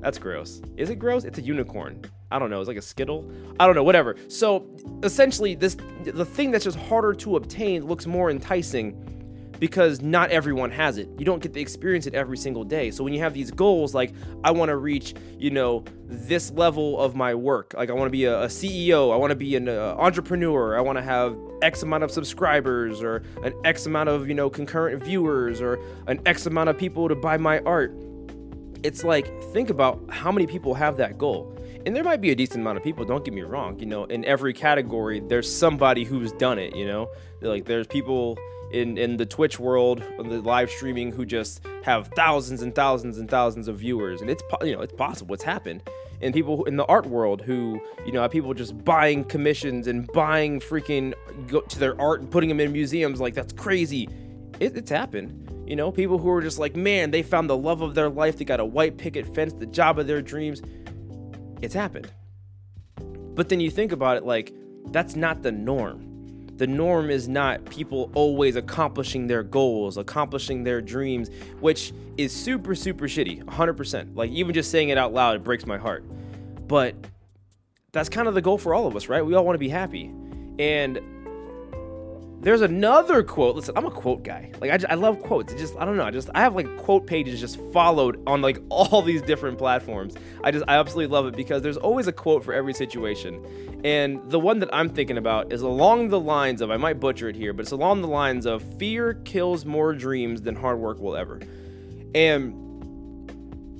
That's 0.04 0.18
gross. 0.18 0.60
Is 0.76 0.90
it 0.90 0.96
gross? 0.96 1.24
It's 1.24 1.38
a 1.38 1.42
unicorn. 1.42 2.04
I 2.30 2.38
don't 2.38 2.50
know. 2.50 2.60
It's 2.60 2.68
like 2.68 2.76
a 2.76 2.82
skittle. 2.82 3.26
I 3.58 3.64
don't 3.64 3.74
know. 3.74 3.82
Whatever. 3.82 4.16
So 4.28 4.66
essentially, 5.02 5.54
this 5.54 5.78
the 6.04 6.26
thing 6.26 6.50
that's 6.50 6.64
just 6.64 6.78
harder 6.78 7.14
to 7.14 7.36
obtain 7.36 7.86
looks 7.86 8.06
more 8.06 8.30
enticing 8.30 8.92
because 9.58 10.02
not 10.02 10.28
everyone 10.28 10.70
has 10.70 10.98
it. 10.98 11.08
You 11.18 11.24
don't 11.24 11.42
get 11.42 11.54
to 11.54 11.60
experience 11.60 12.06
it 12.06 12.12
every 12.12 12.36
single 12.36 12.64
day. 12.64 12.90
So 12.90 13.02
when 13.02 13.14
you 13.14 13.20
have 13.20 13.32
these 13.32 13.50
goals, 13.50 13.94
like 13.94 14.12
I 14.44 14.50
want 14.50 14.68
to 14.68 14.76
reach, 14.76 15.14
you 15.38 15.48
know, 15.48 15.84
this 16.04 16.50
level 16.50 17.00
of 17.00 17.16
my 17.16 17.34
work, 17.34 17.72
like 17.74 17.88
I 17.88 17.94
want 17.94 18.08
to 18.08 18.12
be 18.12 18.24
a, 18.24 18.42
a, 18.42 18.46
CEO, 18.48 19.10
I 19.10 19.16
want 19.16 19.30
to 19.30 19.36
be 19.36 19.56
an 19.56 19.70
uh, 19.70 19.94
entrepreneur, 19.96 20.76
I 20.76 20.82
want 20.82 20.98
to 20.98 21.02
have 21.02 21.34
X 21.62 21.82
amount 21.82 22.04
of 22.04 22.10
subscribers 22.10 23.02
or 23.02 23.22
an 23.42 23.54
X 23.64 23.86
amount 23.86 24.10
of, 24.10 24.28
you 24.28 24.34
know, 24.34 24.50
concurrent 24.50 25.02
viewers 25.02 25.62
or 25.62 25.78
an 26.08 26.20
X 26.26 26.44
amount 26.44 26.68
of 26.68 26.76
people 26.76 27.08
to 27.08 27.14
buy 27.14 27.38
my 27.38 27.60
art. 27.60 27.96
It's 28.84 29.02
like, 29.02 29.26
think 29.44 29.70
about 29.70 29.98
how 30.10 30.30
many 30.30 30.46
people 30.46 30.74
have 30.74 30.98
that 30.98 31.18
goal. 31.18 31.50
And 31.86 31.96
there 31.96 32.04
might 32.04 32.20
be 32.20 32.30
a 32.30 32.34
decent 32.34 32.60
amount 32.60 32.76
of 32.76 32.84
people, 32.84 33.04
don't 33.04 33.24
get 33.24 33.34
me 33.34 33.42
wrong, 33.42 33.78
you 33.78 33.86
know, 33.86 34.04
in 34.04 34.24
every 34.24 34.52
category, 34.52 35.20
there's 35.20 35.50
somebody 35.52 36.04
who's 36.04 36.32
done 36.32 36.58
it, 36.58 36.76
you 36.76 36.86
know? 36.86 37.10
Like, 37.40 37.64
there's 37.64 37.86
people 37.86 38.38
in 38.74 38.98
in 38.98 39.16
the 39.16 39.24
Twitch 39.26 39.58
world, 39.60 40.02
the 40.18 40.42
live 40.42 40.70
streaming, 40.70 41.12
who 41.12 41.24
just 41.24 41.64
have 41.84 42.08
thousands 42.08 42.60
and 42.60 42.74
thousands 42.74 43.18
and 43.18 43.30
thousands 43.30 43.68
of 43.68 43.78
viewers, 43.78 44.20
and 44.20 44.28
it's 44.28 44.42
you 44.62 44.74
know 44.74 44.80
it's 44.80 44.92
possible. 44.92 45.34
It's 45.34 45.44
happened. 45.44 45.82
And 46.20 46.32
people 46.32 46.64
in 46.64 46.76
the 46.76 46.84
art 46.86 47.06
world 47.06 47.42
who 47.42 47.80
you 48.04 48.12
know 48.12 48.22
have 48.22 48.32
people 48.32 48.52
just 48.54 48.84
buying 48.84 49.24
commissions 49.24 49.86
and 49.86 50.10
buying 50.12 50.60
freaking 50.60 51.14
go 51.46 51.60
to 51.60 51.78
their 51.78 52.00
art 52.00 52.20
and 52.20 52.30
putting 52.30 52.48
them 52.48 52.60
in 52.60 52.72
museums 52.72 53.20
like 53.20 53.34
that's 53.34 53.52
crazy. 53.52 54.08
It, 54.60 54.76
it's 54.76 54.90
happened. 54.90 55.66
You 55.66 55.76
know, 55.76 55.90
people 55.90 56.18
who 56.18 56.30
are 56.30 56.42
just 56.42 56.58
like, 56.58 56.76
man, 56.76 57.10
they 57.10 57.22
found 57.22 57.48
the 57.48 57.56
love 57.56 57.80
of 57.80 57.94
their 57.94 58.08
life. 58.08 58.36
They 58.36 58.44
got 58.44 58.60
a 58.60 58.64
white 58.64 58.96
picket 58.96 59.34
fence, 59.34 59.52
the 59.52 59.66
job 59.66 59.98
of 59.98 60.06
their 60.06 60.22
dreams. 60.22 60.62
It's 61.62 61.74
happened. 61.74 62.10
But 63.34 63.48
then 63.48 63.60
you 63.60 63.70
think 63.70 63.92
about 63.92 64.16
it 64.16 64.24
like, 64.24 64.52
that's 64.86 65.16
not 65.16 65.42
the 65.42 65.50
norm 65.50 66.14
the 66.56 66.66
norm 66.66 67.10
is 67.10 67.28
not 67.28 67.64
people 67.66 68.10
always 68.14 68.56
accomplishing 68.56 69.26
their 69.26 69.42
goals, 69.42 69.96
accomplishing 69.96 70.62
their 70.62 70.80
dreams, 70.80 71.30
which 71.60 71.92
is 72.16 72.32
super, 72.32 72.74
super 72.74 73.06
shitty, 73.06 73.42
100%. 73.44 74.16
Like, 74.16 74.30
even 74.30 74.54
just 74.54 74.70
saying 74.70 74.90
it 74.90 74.98
out 74.98 75.12
loud, 75.12 75.36
it 75.36 75.44
breaks 75.44 75.66
my 75.66 75.78
heart. 75.78 76.04
But 76.68 76.94
that's 77.92 78.08
kind 78.08 78.28
of 78.28 78.34
the 78.34 78.42
goal 78.42 78.58
for 78.58 78.72
all 78.74 78.86
of 78.86 78.94
us, 78.94 79.08
right? 79.08 79.24
We 79.24 79.34
all 79.34 79.44
want 79.44 79.56
to 79.56 79.60
be 79.60 79.68
happy. 79.68 80.12
And 80.58 81.00
there's 82.44 82.60
another 82.60 83.22
quote. 83.22 83.56
Listen, 83.56 83.74
I'm 83.74 83.86
a 83.86 83.90
quote 83.90 84.22
guy. 84.22 84.52
Like 84.60 84.70
I, 84.70 84.76
just, 84.76 84.92
I 84.92 84.96
love 84.96 85.18
quotes. 85.22 85.50
It 85.50 85.56
just 85.56 85.74
I 85.76 85.86
don't 85.86 85.96
know. 85.96 86.04
I 86.04 86.10
just 86.10 86.28
I 86.34 86.40
have 86.40 86.54
like 86.54 86.76
quote 86.76 87.06
pages 87.06 87.40
just 87.40 87.58
followed 87.72 88.22
on 88.26 88.42
like 88.42 88.58
all 88.68 89.00
these 89.00 89.22
different 89.22 89.56
platforms. 89.56 90.14
I 90.42 90.50
just 90.50 90.64
I 90.68 90.76
absolutely 90.76 91.10
love 91.10 91.26
it 91.26 91.36
because 91.36 91.62
there's 91.62 91.78
always 91.78 92.06
a 92.06 92.12
quote 92.12 92.44
for 92.44 92.52
every 92.52 92.74
situation. 92.74 93.80
And 93.82 94.30
the 94.30 94.38
one 94.38 94.58
that 94.60 94.68
I'm 94.74 94.90
thinking 94.90 95.16
about 95.16 95.54
is 95.54 95.62
along 95.62 96.10
the 96.10 96.20
lines 96.20 96.60
of 96.60 96.70
I 96.70 96.76
might 96.76 97.00
butcher 97.00 97.30
it 97.30 97.36
here, 97.36 97.54
but 97.54 97.62
it's 97.62 97.72
along 97.72 98.02
the 98.02 98.08
lines 98.08 98.44
of 98.44 98.62
fear 98.78 99.14
kills 99.24 99.64
more 99.64 99.94
dreams 99.94 100.42
than 100.42 100.54
hard 100.54 100.78
work 100.78 101.00
will 101.00 101.16
ever. 101.16 101.40
And 102.14 102.60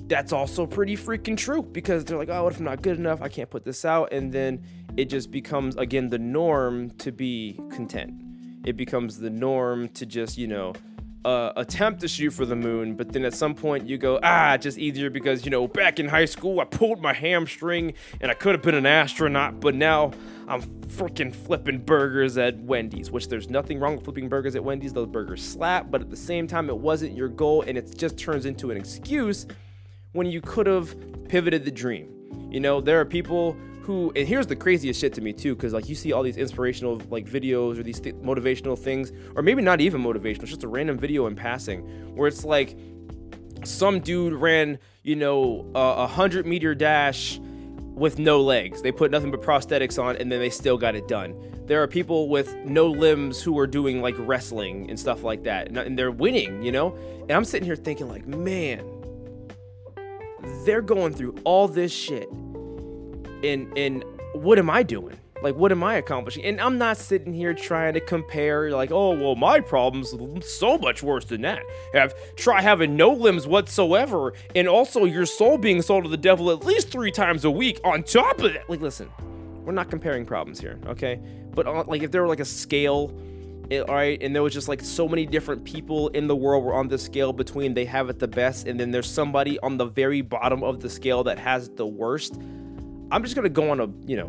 that's 0.09 0.33
also 0.33 0.65
pretty 0.65 0.97
freaking 0.97 1.37
true 1.37 1.61
because 1.61 2.03
they're 2.03 2.17
like, 2.17 2.29
oh, 2.29 2.43
what 2.43 2.53
if 2.53 2.59
I'm 2.59 2.65
not 2.65 2.81
good 2.81 2.97
enough? 2.97 3.21
I 3.21 3.29
can't 3.29 3.49
put 3.49 3.63
this 3.63 3.85
out. 3.85 4.11
And 4.11 4.31
then 4.31 4.63
it 4.97 5.05
just 5.05 5.29
becomes, 5.29 5.75
again, 5.77 6.09
the 6.09 6.19
norm 6.19 6.91
to 6.97 7.11
be 7.11 7.59
content 7.71 8.24
it 8.65 8.75
becomes 8.75 9.19
the 9.19 9.29
norm 9.29 9.89
to 9.89 10.05
just, 10.05 10.37
you 10.37 10.47
know, 10.47 10.73
uh, 11.25 11.51
attempt 11.55 12.01
to 12.01 12.07
shoot 12.07 12.29
for 12.29 12.45
the 12.45 12.55
moon, 12.55 12.93
but 12.93 13.11
then 13.11 13.25
at 13.25 13.33
some 13.33 13.55
point 13.55 13.87
you 13.87 13.97
go, 13.97 14.19
ah, 14.21 14.55
just 14.57 14.77
easier 14.77 15.09
because, 15.09 15.43
you 15.43 15.49
know, 15.49 15.67
back 15.67 15.99
in 15.99 16.07
high 16.07 16.25
school 16.25 16.59
I 16.59 16.65
pulled 16.65 17.01
my 17.01 17.13
hamstring 17.13 17.93
and 18.21 18.29
I 18.29 18.35
could 18.35 18.53
have 18.53 18.61
been 18.61 18.75
an 18.75 18.85
astronaut, 18.85 19.59
but 19.59 19.73
now 19.73 20.11
I'm 20.47 20.61
freaking 20.61 21.33
flipping 21.33 21.79
burgers 21.79 22.37
at 22.37 22.59
Wendy's, 22.59 23.09
which 23.09 23.27
there's 23.27 23.49
nothing 23.49 23.79
wrong 23.79 23.95
with 23.95 24.05
flipping 24.05 24.29
burgers 24.29 24.55
at 24.55 24.63
Wendy's. 24.63 24.93
Those 24.93 25.07
burgers 25.07 25.43
slap, 25.43 25.89
but 25.89 25.99
at 25.99 26.11
the 26.11 26.15
same 26.15 26.45
time, 26.45 26.69
it 26.69 26.77
wasn't 26.77 27.17
your 27.17 27.29
goal 27.29 27.63
and 27.63 27.75
it 27.75 27.97
just 27.97 28.19
turns 28.19 28.45
into 28.45 28.69
an 28.69 28.77
excuse 28.77 29.47
when 30.11 30.27
you 30.27 30.41
could 30.41 30.67
have 30.67 30.95
pivoted 31.27 31.65
the 31.65 31.71
dream. 31.71 32.11
You 32.51 32.59
know, 32.59 32.79
there 32.79 32.99
are 32.99 33.05
people 33.05 33.57
who 33.85 34.11
and 34.15 34.27
here's 34.27 34.47
the 34.47 34.55
craziest 34.55 34.99
shit 34.99 35.13
to 35.13 35.21
me 35.21 35.31
too 35.31 35.55
because 35.55 35.73
like 35.73 35.87
you 35.87 35.95
see 35.95 36.11
all 36.11 36.23
these 36.23 36.37
inspirational 36.37 37.01
like 37.09 37.25
videos 37.25 37.79
or 37.79 37.83
these 37.83 37.99
th- 37.99 38.15
motivational 38.15 38.77
things 38.77 39.11
or 39.35 39.41
maybe 39.41 39.61
not 39.61 39.79
even 39.79 40.01
motivational 40.01 40.41
it's 40.41 40.49
just 40.49 40.63
a 40.63 40.67
random 40.67 40.97
video 40.97 41.27
in 41.27 41.35
passing 41.35 41.81
where 42.15 42.27
it's 42.27 42.43
like 42.43 42.77
some 43.63 43.99
dude 43.99 44.33
ran 44.33 44.77
you 45.03 45.15
know 45.15 45.69
a 45.75 46.07
hundred 46.07 46.45
meter 46.45 46.75
dash 46.75 47.39
with 47.95 48.19
no 48.19 48.41
legs. 48.41 48.81
They 48.81 48.91
put 48.91 49.09
nothing 49.09 49.31
but 49.31 49.41
prosthetics 49.41 50.01
on 50.03 50.17
and 50.17 50.29
then 50.29 50.39
they 50.39 50.49
still 50.49 50.77
got 50.77 50.95
it 50.95 51.07
done. 51.07 51.33
There 51.65 51.81
are 51.81 51.87
people 51.87 52.27
with 52.27 52.53
no 52.65 52.87
limbs 52.87 53.41
who 53.41 53.57
are 53.57 53.65
doing 53.65 54.01
like 54.01 54.15
wrestling 54.17 54.89
and 54.89 54.99
stuff 54.99 55.23
like 55.23 55.43
that 55.43 55.69
and, 55.69 55.77
and 55.77 55.97
they're 55.97 56.11
winning 56.11 56.61
you 56.61 56.71
know? 56.71 56.95
And 57.21 57.31
i'm 57.31 57.45
sitting 57.45 57.65
here 57.65 57.75
thinking 57.75 58.07
like 58.07 58.27
man 58.27 58.85
they're 60.63 60.81
going 60.81 61.13
through 61.13 61.35
all 61.43 61.67
this 61.67 61.91
shit 61.91 62.29
and 63.43 63.77
and 63.77 64.03
what 64.33 64.59
am 64.59 64.69
I 64.69 64.83
doing? 64.83 65.17
Like, 65.41 65.55
what 65.55 65.71
am 65.71 65.83
I 65.83 65.95
accomplishing? 65.95 66.43
And 66.45 66.61
I'm 66.61 66.77
not 66.77 66.97
sitting 66.97 67.33
here 67.33 67.53
trying 67.53 67.93
to 67.93 67.99
compare, 67.99 68.71
like, 68.71 68.91
oh, 68.91 69.11
well, 69.11 69.35
my 69.35 69.59
problem's 69.59 70.15
so 70.45 70.77
much 70.77 71.03
worse 71.03 71.25
than 71.25 71.41
that. 71.41 71.61
Have 71.93 72.15
try 72.35 72.61
having 72.61 72.95
no 72.95 73.11
limbs 73.11 73.45
whatsoever, 73.45 74.33
and 74.55 74.67
also 74.67 75.03
your 75.03 75.25
soul 75.25 75.57
being 75.57 75.81
sold 75.81 76.05
to 76.05 76.09
the 76.09 76.17
devil 76.17 76.49
at 76.51 76.65
least 76.65 76.89
three 76.89 77.11
times 77.11 77.43
a 77.43 77.51
week 77.51 77.79
on 77.83 78.03
top 78.03 78.39
of 78.39 78.53
that. 78.53 78.69
Like, 78.69 78.81
listen, 78.81 79.09
we're 79.63 79.73
not 79.73 79.89
comparing 79.89 80.25
problems 80.25 80.59
here, 80.59 80.79
okay? 80.87 81.19
But 81.53 81.67
uh, 81.67 81.83
like, 81.85 82.01
if 82.01 82.11
there 82.11 82.21
were 82.21 82.27
like 82.27 82.39
a 82.39 82.45
scale 82.45 83.13
it, 83.69 83.89
all 83.89 83.95
right 83.95 84.21
and 84.21 84.35
there 84.35 84.43
was 84.43 84.53
just 84.53 84.67
like 84.67 84.79
so 84.79 85.07
many 85.07 85.25
different 85.25 85.63
people 85.63 86.09
in 86.09 86.27
the 86.27 86.35
world 86.35 86.63
were 86.63 86.75
on 86.75 86.87
the 86.87 86.99
scale 86.99 87.33
between 87.33 87.73
they 87.73 87.83
have 87.83 88.11
it 88.11 88.19
the 88.19 88.27
best 88.27 88.67
and 88.67 88.79
then 88.79 88.91
there's 88.91 89.09
somebody 89.09 89.57
on 89.61 89.75
the 89.75 89.85
very 89.85 90.21
bottom 90.21 90.63
of 90.63 90.81
the 90.81 90.89
scale 90.89 91.23
that 91.23 91.39
has 91.39 91.69
the 91.69 91.87
worst 91.87 92.39
i'm 93.11 93.23
just 93.23 93.35
gonna 93.35 93.49
go 93.49 93.69
on 93.69 93.79
a 93.79 93.87
you 94.05 94.17
know 94.17 94.27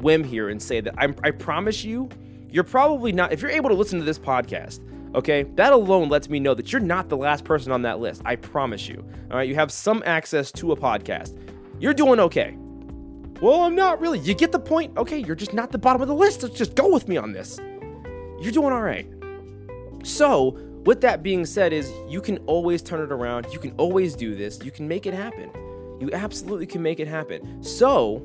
whim 0.00 0.22
here 0.22 0.48
and 0.48 0.62
say 0.62 0.80
that 0.80 0.94
I'm, 0.98 1.14
i 1.24 1.30
promise 1.30 1.84
you 1.84 2.08
you're 2.50 2.64
probably 2.64 3.12
not 3.12 3.32
if 3.32 3.40
you're 3.40 3.50
able 3.50 3.70
to 3.70 3.74
listen 3.74 3.98
to 3.98 4.04
this 4.04 4.18
podcast 4.18 4.80
okay 5.14 5.44
that 5.54 5.72
alone 5.72 6.08
lets 6.08 6.28
me 6.28 6.38
know 6.40 6.54
that 6.54 6.72
you're 6.72 6.80
not 6.80 7.08
the 7.08 7.16
last 7.16 7.44
person 7.44 7.72
on 7.72 7.82
that 7.82 8.00
list 8.00 8.22
i 8.24 8.36
promise 8.36 8.88
you 8.88 9.04
all 9.30 9.36
right 9.36 9.48
you 9.48 9.54
have 9.54 9.72
some 9.72 10.02
access 10.06 10.52
to 10.52 10.72
a 10.72 10.76
podcast 10.76 11.38
you're 11.78 11.94
doing 11.94 12.20
okay 12.20 12.56
well 13.40 13.62
i'm 13.62 13.74
not 13.74 14.00
really 14.00 14.18
you 14.18 14.34
get 14.34 14.52
the 14.52 14.58
point 14.58 14.96
okay 14.96 15.18
you're 15.18 15.36
just 15.36 15.54
not 15.54 15.72
the 15.72 15.78
bottom 15.78 16.02
of 16.02 16.08
the 16.08 16.14
list 16.14 16.42
let's 16.42 16.56
just 16.56 16.74
go 16.74 16.92
with 16.92 17.08
me 17.08 17.16
on 17.16 17.32
this 17.32 17.58
you're 18.40 18.52
doing 18.52 18.72
all 18.72 18.82
right. 18.82 19.06
So, 20.04 20.58
with 20.84 21.00
that 21.00 21.22
being 21.22 21.46
said, 21.46 21.72
is 21.72 21.90
you 22.08 22.20
can 22.20 22.38
always 22.46 22.82
turn 22.82 23.00
it 23.00 23.10
around. 23.10 23.46
You 23.52 23.58
can 23.58 23.72
always 23.78 24.14
do 24.14 24.34
this. 24.34 24.62
You 24.62 24.70
can 24.70 24.86
make 24.86 25.06
it 25.06 25.14
happen. 25.14 25.50
You 26.00 26.10
absolutely 26.12 26.66
can 26.66 26.82
make 26.82 27.00
it 27.00 27.08
happen. 27.08 27.62
So, 27.62 28.18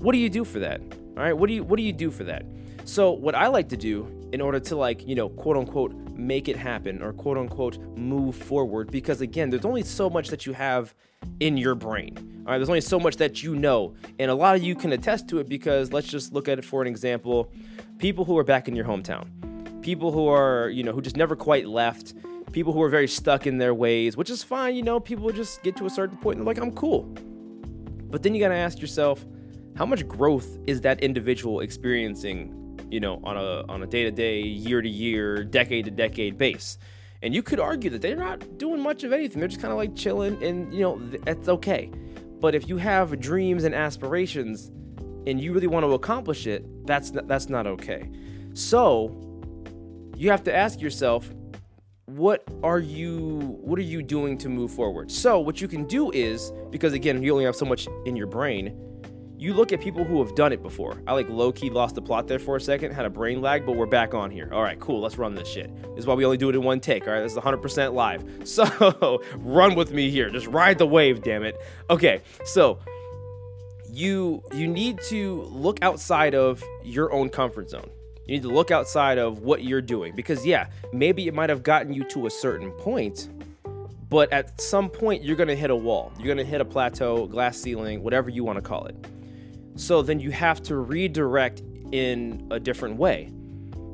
what 0.00 0.12
do 0.12 0.18
you 0.18 0.30
do 0.30 0.44
for 0.44 0.58
that? 0.60 0.80
All 1.16 1.22
right, 1.22 1.32
what 1.32 1.48
do 1.48 1.54
you 1.54 1.64
what 1.64 1.76
do 1.76 1.82
you 1.82 1.92
do 1.92 2.10
for 2.10 2.24
that? 2.24 2.44
So, 2.84 3.10
what 3.12 3.34
I 3.34 3.46
like 3.48 3.68
to 3.70 3.76
do 3.76 4.06
in 4.32 4.40
order 4.40 4.58
to 4.60 4.76
like, 4.76 5.06
you 5.06 5.14
know, 5.14 5.28
quote 5.28 5.56
unquote 5.56 5.94
make 6.16 6.48
it 6.48 6.56
happen 6.56 7.02
or 7.02 7.12
quote 7.12 7.38
unquote 7.38 7.78
move 7.96 8.36
forward 8.36 8.90
because 8.90 9.20
again, 9.20 9.50
there's 9.50 9.64
only 9.64 9.82
so 9.82 10.08
much 10.08 10.28
that 10.28 10.46
you 10.46 10.52
have 10.52 10.94
in 11.40 11.56
your 11.56 11.74
brain. 11.74 12.42
All 12.46 12.52
right, 12.52 12.58
there's 12.58 12.68
only 12.68 12.80
so 12.80 13.00
much 13.00 13.16
that 13.16 13.42
you 13.42 13.56
know. 13.56 13.94
And 14.18 14.30
a 14.30 14.34
lot 14.34 14.56
of 14.56 14.62
you 14.62 14.74
can 14.74 14.92
attest 14.92 15.28
to 15.28 15.38
it 15.38 15.48
because 15.48 15.92
let's 15.92 16.08
just 16.08 16.32
look 16.32 16.48
at 16.48 16.58
it 16.58 16.64
for 16.64 16.82
an 16.82 16.88
example 16.88 17.50
people 17.98 18.24
who 18.24 18.36
are 18.36 18.44
back 18.44 18.68
in 18.68 18.74
your 18.74 18.84
hometown, 18.84 19.82
people 19.82 20.10
who 20.12 20.28
are, 20.28 20.68
you 20.68 20.82
know, 20.82 20.92
who 20.92 21.00
just 21.00 21.16
never 21.16 21.36
quite 21.36 21.66
left, 21.66 22.12
people 22.54 22.72
who 22.72 22.80
are 22.80 22.88
very 22.88 23.08
stuck 23.08 23.46
in 23.48 23.58
their 23.58 23.74
ways, 23.74 24.16
which 24.16 24.30
is 24.30 24.42
fine, 24.44 24.76
you 24.76 24.82
know, 24.82 25.00
people 25.00 25.30
just 25.32 25.62
get 25.64 25.74
to 25.76 25.86
a 25.86 25.90
certain 25.90 26.16
point 26.16 26.38
and 26.38 26.46
they're 26.46 26.54
like, 26.54 26.62
I'm 26.62 26.72
cool. 26.72 27.02
But 28.10 28.22
then 28.22 28.32
you 28.32 28.40
gotta 28.40 28.54
ask 28.54 28.80
yourself, 28.80 29.26
how 29.76 29.84
much 29.84 30.06
growth 30.06 30.56
is 30.68 30.80
that 30.82 31.00
individual 31.00 31.60
experiencing, 31.60 32.78
you 32.90 33.00
know, 33.00 33.20
on 33.24 33.36
a 33.36 33.64
on 33.68 33.82
a 33.82 33.86
day-to-day, 33.86 34.40
year-to-year, 34.40 35.42
decade-to-decade 35.44 36.38
base? 36.38 36.78
And 37.22 37.34
you 37.34 37.42
could 37.42 37.58
argue 37.58 37.90
that 37.90 38.00
they're 38.00 38.14
not 38.14 38.56
doing 38.56 38.80
much 38.80 39.02
of 39.02 39.12
anything. 39.12 39.40
They're 39.40 39.48
just 39.48 39.60
kind 39.60 39.72
of 39.72 39.78
like 39.78 39.96
chilling 39.96 40.40
and, 40.42 40.72
you 40.72 40.82
know, 40.82 40.98
that's 41.24 41.48
okay. 41.48 41.90
But 42.40 42.54
if 42.54 42.68
you 42.68 42.76
have 42.76 43.18
dreams 43.18 43.64
and 43.64 43.74
aspirations, 43.74 44.70
and 45.26 45.40
you 45.40 45.52
really 45.52 45.66
want 45.66 45.84
to 45.84 45.94
accomplish 45.94 46.46
it, 46.46 46.64
that's 46.86 47.10
not, 47.10 47.26
that's 47.26 47.48
not 47.48 47.66
okay. 47.66 48.10
So, 48.52 49.10
you 50.16 50.30
have 50.30 50.44
to 50.44 50.54
ask 50.54 50.80
yourself, 50.80 51.32
what 52.06 52.44
are 52.62 52.80
you 52.80 53.38
what 53.60 53.78
are 53.78 53.82
you 53.82 54.02
doing 54.02 54.36
to 54.38 54.48
move 54.48 54.70
forward? 54.70 55.10
So, 55.10 55.40
what 55.40 55.60
you 55.60 55.68
can 55.68 55.84
do 55.86 56.10
is 56.10 56.52
because 56.70 56.92
again, 56.92 57.22
you 57.22 57.32
only 57.32 57.44
have 57.44 57.56
so 57.56 57.64
much 57.64 57.88
in 58.04 58.14
your 58.14 58.26
brain, 58.26 58.76
you 59.38 59.54
look 59.54 59.72
at 59.72 59.80
people 59.80 60.04
who 60.04 60.22
have 60.24 60.34
done 60.34 60.52
it 60.52 60.62
before. 60.62 61.02
I 61.06 61.12
like 61.12 61.28
low 61.28 61.50
key 61.52 61.70
lost 61.70 61.94
the 61.94 62.02
plot 62.02 62.28
there 62.28 62.38
for 62.38 62.56
a 62.56 62.60
second, 62.60 62.92
had 62.92 63.04
a 63.04 63.10
brain 63.10 63.40
lag, 63.40 63.66
but 63.66 63.76
we're 63.76 63.86
back 63.86 64.14
on 64.14 64.30
here. 64.30 64.48
All 64.52 64.62
right, 64.62 64.78
cool. 64.78 65.00
Let's 65.00 65.18
run 65.18 65.34
this 65.34 65.48
shit. 65.48 65.74
This 65.94 66.00
is 66.00 66.06
why 66.06 66.14
we 66.14 66.24
only 66.24 66.36
do 66.36 66.48
it 66.48 66.54
in 66.54 66.62
one 66.62 66.80
take. 66.80 67.06
All 67.06 67.14
right, 67.14 67.20
this 67.20 67.32
is 67.32 67.38
100% 67.38 67.94
live. 67.94 68.24
So 68.54 69.22
run 69.36 69.74
with 69.74 69.90
me 69.92 70.10
here. 70.10 70.30
Just 70.30 70.46
ride 70.46 70.78
the 70.78 70.86
wave, 70.86 71.22
damn 71.22 71.42
it. 71.42 71.60
Okay, 71.90 72.20
so 72.44 72.78
you 73.90 74.42
you 74.52 74.66
need 74.68 75.00
to 75.08 75.42
look 75.50 75.82
outside 75.82 76.34
of 76.34 76.62
your 76.84 77.12
own 77.12 77.28
comfort 77.30 77.70
zone. 77.70 77.90
You 78.26 78.34
need 78.34 78.42
to 78.42 78.48
look 78.48 78.70
outside 78.70 79.18
of 79.18 79.40
what 79.40 79.64
you're 79.64 79.82
doing 79.82 80.14
because 80.16 80.46
yeah, 80.46 80.68
maybe 80.92 81.28
it 81.28 81.34
might 81.34 81.50
have 81.50 81.62
gotten 81.62 81.92
you 81.92 82.04
to 82.04 82.26
a 82.26 82.30
certain 82.30 82.70
point, 82.70 83.28
but 84.08 84.32
at 84.32 84.58
some 84.60 84.88
point 84.88 85.22
you're 85.22 85.36
going 85.36 85.48
to 85.48 85.56
hit 85.56 85.70
a 85.70 85.76
wall. 85.76 86.10
You're 86.16 86.26
going 86.26 86.38
to 86.38 86.44
hit 86.44 86.60
a 86.60 86.64
plateau, 86.64 87.26
glass 87.26 87.58
ceiling, 87.58 88.02
whatever 88.02 88.30
you 88.30 88.42
want 88.42 88.56
to 88.56 88.62
call 88.62 88.86
it. 88.86 88.96
So 89.76 90.00
then 90.00 90.20
you 90.20 90.30
have 90.30 90.62
to 90.64 90.76
redirect 90.76 91.62
in 91.92 92.46
a 92.50 92.58
different 92.58 92.96
way. 92.96 93.30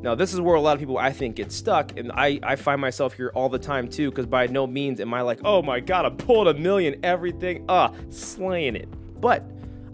Now, 0.02 0.14
this 0.14 0.32
is 0.32 0.40
where 0.40 0.54
a 0.54 0.60
lot 0.60 0.74
of 0.74 0.78
people 0.78 0.96
I 0.96 1.12
think 1.12 1.36
get 1.36 1.52
stuck, 1.52 1.98
and 1.98 2.10
I, 2.12 2.40
I 2.42 2.56
find 2.56 2.80
myself 2.80 3.12
here 3.12 3.32
all 3.34 3.50
the 3.50 3.58
time 3.58 3.86
too, 3.88 4.10
because 4.10 4.26
by 4.26 4.46
no 4.46 4.66
means 4.66 4.98
am 5.00 5.12
I 5.12 5.20
like, 5.20 5.40
oh 5.44 5.60
my 5.60 5.80
god, 5.80 6.06
I 6.06 6.10
pulled 6.10 6.48
a 6.48 6.54
million, 6.54 6.98
everything, 7.02 7.66
ah, 7.68 7.92
slaying 8.08 8.76
it. 8.76 8.88
But 9.20 9.44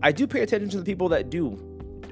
I 0.02 0.12
do 0.12 0.26
pay 0.26 0.42
attention 0.42 0.68
to 0.70 0.78
the 0.78 0.84
people 0.84 1.08
that 1.08 1.30
do 1.30 1.58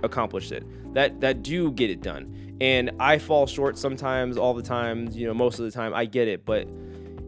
accomplish 0.05 0.53
it, 0.53 0.65
that 0.95 1.21
that 1.21 1.43
do 1.43 1.73
get 1.73 1.91
it 1.91 2.03
done. 2.03 2.57
And 2.61 2.93
I 3.01 3.19
fall 3.19 3.47
short 3.47 3.77
sometimes, 3.77 4.37
all 4.37 4.55
the 4.55 4.63
time, 4.63 5.09
you 5.11 5.27
know, 5.27 5.35
most 5.35 5.59
of 5.59 5.65
the 5.65 5.71
time. 5.71 5.93
I 5.93 6.05
get 6.05 6.29
it, 6.29 6.45
but 6.45 6.69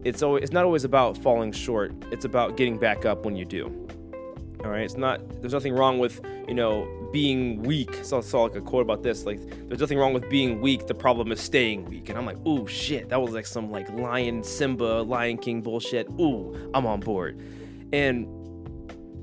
it's 0.03 0.23
always 0.23 0.43
it's 0.43 0.53
not 0.53 0.63
always 0.63 0.83
about 0.83 1.17
falling 1.17 1.51
short. 1.51 1.93
It's 2.11 2.25
about 2.25 2.57
getting 2.57 2.77
back 2.77 3.05
up 3.05 3.25
when 3.25 3.35
you 3.35 3.45
do. 3.45 3.65
All 4.63 4.71
right, 4.71 4.81
it's 4.81 4.97
not. 4.97 5.41
There's 5.41 5.53
nothing 5.53 5.73
wrong 5.73 5.99
with 5.99 6.21
you 6.47 6.53
know 6.53 6.87
being 7.11 7.61
weak. 7.63 7.93
So 8.03 8.17
I 8.17 8.21
saw 8.21 8.43
like 8.43 8.55
a 8.55 8.61
quote 8.61 8.81
about 8.81 9.03
this. 9.03 9.25
Like, 9.25 9.39
there's 9.67 9.79
nothing 9.79 9.97
wrong 9.97 10.13
with 10.13 10.29
being 10.29 10.61
weak. 10.61 10.87
The 10.87 10.95
problem 10.95 11.31
is 11.31 11.41
staying 11.41 11.85
weak. 11.85 12.09
And 12.09 12.17
I'm 12.17 12.25
like, 12.25 12.37
ooh, 12.45 12.67
shit. 12.67 13.09
That 13.09 13.21
was 13.21 13.33
like 13.33 13.45
some 13.45 13.71
like 13.71 13.89
Lion 13.91 14.43
Simba, 14.43 15.01
Lion 15.01 15.37
King 15.37 15.61
bullshit. 15.61 16.07
Ooh, 16.19 16.71
I'm 16.73 16.85
on 16.85 16.99
board. 16.99 17.39
And 17.93 18.27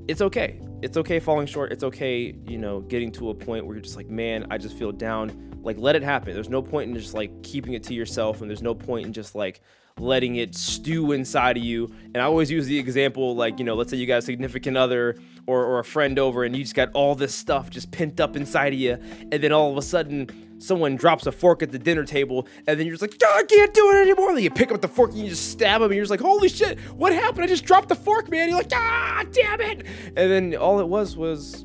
it's 0.08 0.20
okay 0.20 0.60
it's 0.84 0.98
okay 0.98 1.18
falling 1.18 1.46
short. 1.46 1.72
It's 1.72 1.82
okay, 1.82 2.34
you 2.46 2.58
know, 2.58 2.80
getting 2.80 3.10
to 3.12 3.30
a 3.30 3.34
point 3.34 3.64
where 3.64 3.74
you're 3.74 3.82
just 3.82 3.96
like, 3.96 4.10
man, 4.10 4.46
I 4.50 4.58
just 4.58 4.76
feel 4.76 4.92
down. 4.92 5.58
Like, 5.62 5.78
let 5.78 5.96
it 5.96 6.02
happen. 6.02 6.34
There's 6.34 6.50
no 6.50 6.60
point 6.60 6.90
in 6.90 6.96
just 6.96 7.14
like 7.14 7.42
keeping 7.42 7.72
it 7.72 7.82
to 7.84 7.94
yourself, 7.94 8.42
and 8.42 8.50
there's 8.50 8.62
no 8.62 8.74
point 8.74 9.06
in 9.06 9.12
just 9.14 9.34
like 9.34 9.62
letting 9.98 10.36
it 10.36 10.54
stew 10.54 11.12
inside 11.12 11.56
of 11.56 11.64
you. 11.64 11.90
And 12.14 12.18
I 12.18 12.22
always 12.26 12.50
use 12.50 12.66
the 12.66 12.78
example, 12.78 13.34
like, 13.34 13.58
you 13.58 13.64
know, 13.64 13.74
let's 13.74 13.90
say 13.90 13.96
you 13.96 14.06
got 14.06 14.18
a 14.18 14.22
significant 14.22 14.76
other 14.76 15.16
or, 15.46 15.64
or 15.64 15.78
a 15.78 15.84
friend 15.84 16.18
over 16.18 16.44
and 16.44 16.54
you 16.54 16.64
just 16.64 16.74
got 16.74 16.90
all 16.94 17.14
this 17.14 17.34
stuff 17.34 17.70
just 17.70 17.90
pent 17.90 18.20
up 18.20 18.36
inside 18.36 18.72
of 18.72 18.78
you. 18.78 18.98
And 19.30 19.34
then 19.34 19.52
all 19.52 19.70
of 19.70 19.78
a 19.78 19.82
sudden, 19.82 20.53
someone 20.66 20.96
drops 20.96 21.26
a 21.26 21.32
fork 21.32 21.62
at 21.62 21.72
the 21.72 21.78
dinner 21.78 22.04
table, 22.04 22.46
and 22.66 22.78
then 22.78 22.86
you're 22.86 22.96
just 22.96 23.02
like, 23.02 23.16
oh, 23.22 23.36
I 23.36 23.44
can't 23.44 23.74
do 23.74 23.90
it 23.90 24.02
anymore. 24.02 24.28
And 24.28 24.36
then 24.38 24.44
you 24.44 24.50
pick 24.50 24.72
up 24.72 24.80
the 24.80 24.88
fork 24.88 25.10
and 25.10 25.20
you 25.20 25.28
just 25.28 25.50
stab 25.50 25.80
him, 25.80 25.86
and 25.86 25.94
you're 25.94 26.04
just 26.04 26.10
like, 26.10 26.20
holy 26.20 26.48
shit, 26.48 26.78
what 26.96 27.12
happened? 27.12 27.44
I 27.44 27.46
just 27.46 27.64
dropped 27.64 27.88
the 27.88 27.94
fork, 27.94 28.30
man. 28.30 28.48
You're 28.48 28.58
like, 28.58 28.72
ah, 28.74 29.24
damn 29.30 29.60
it. 29.60 29.86
And 30.16 30.30
then 30.30 30.56
all 30.56 30.80
it 30.80 30.88
was 30.88 31.16
was 31.16 31.64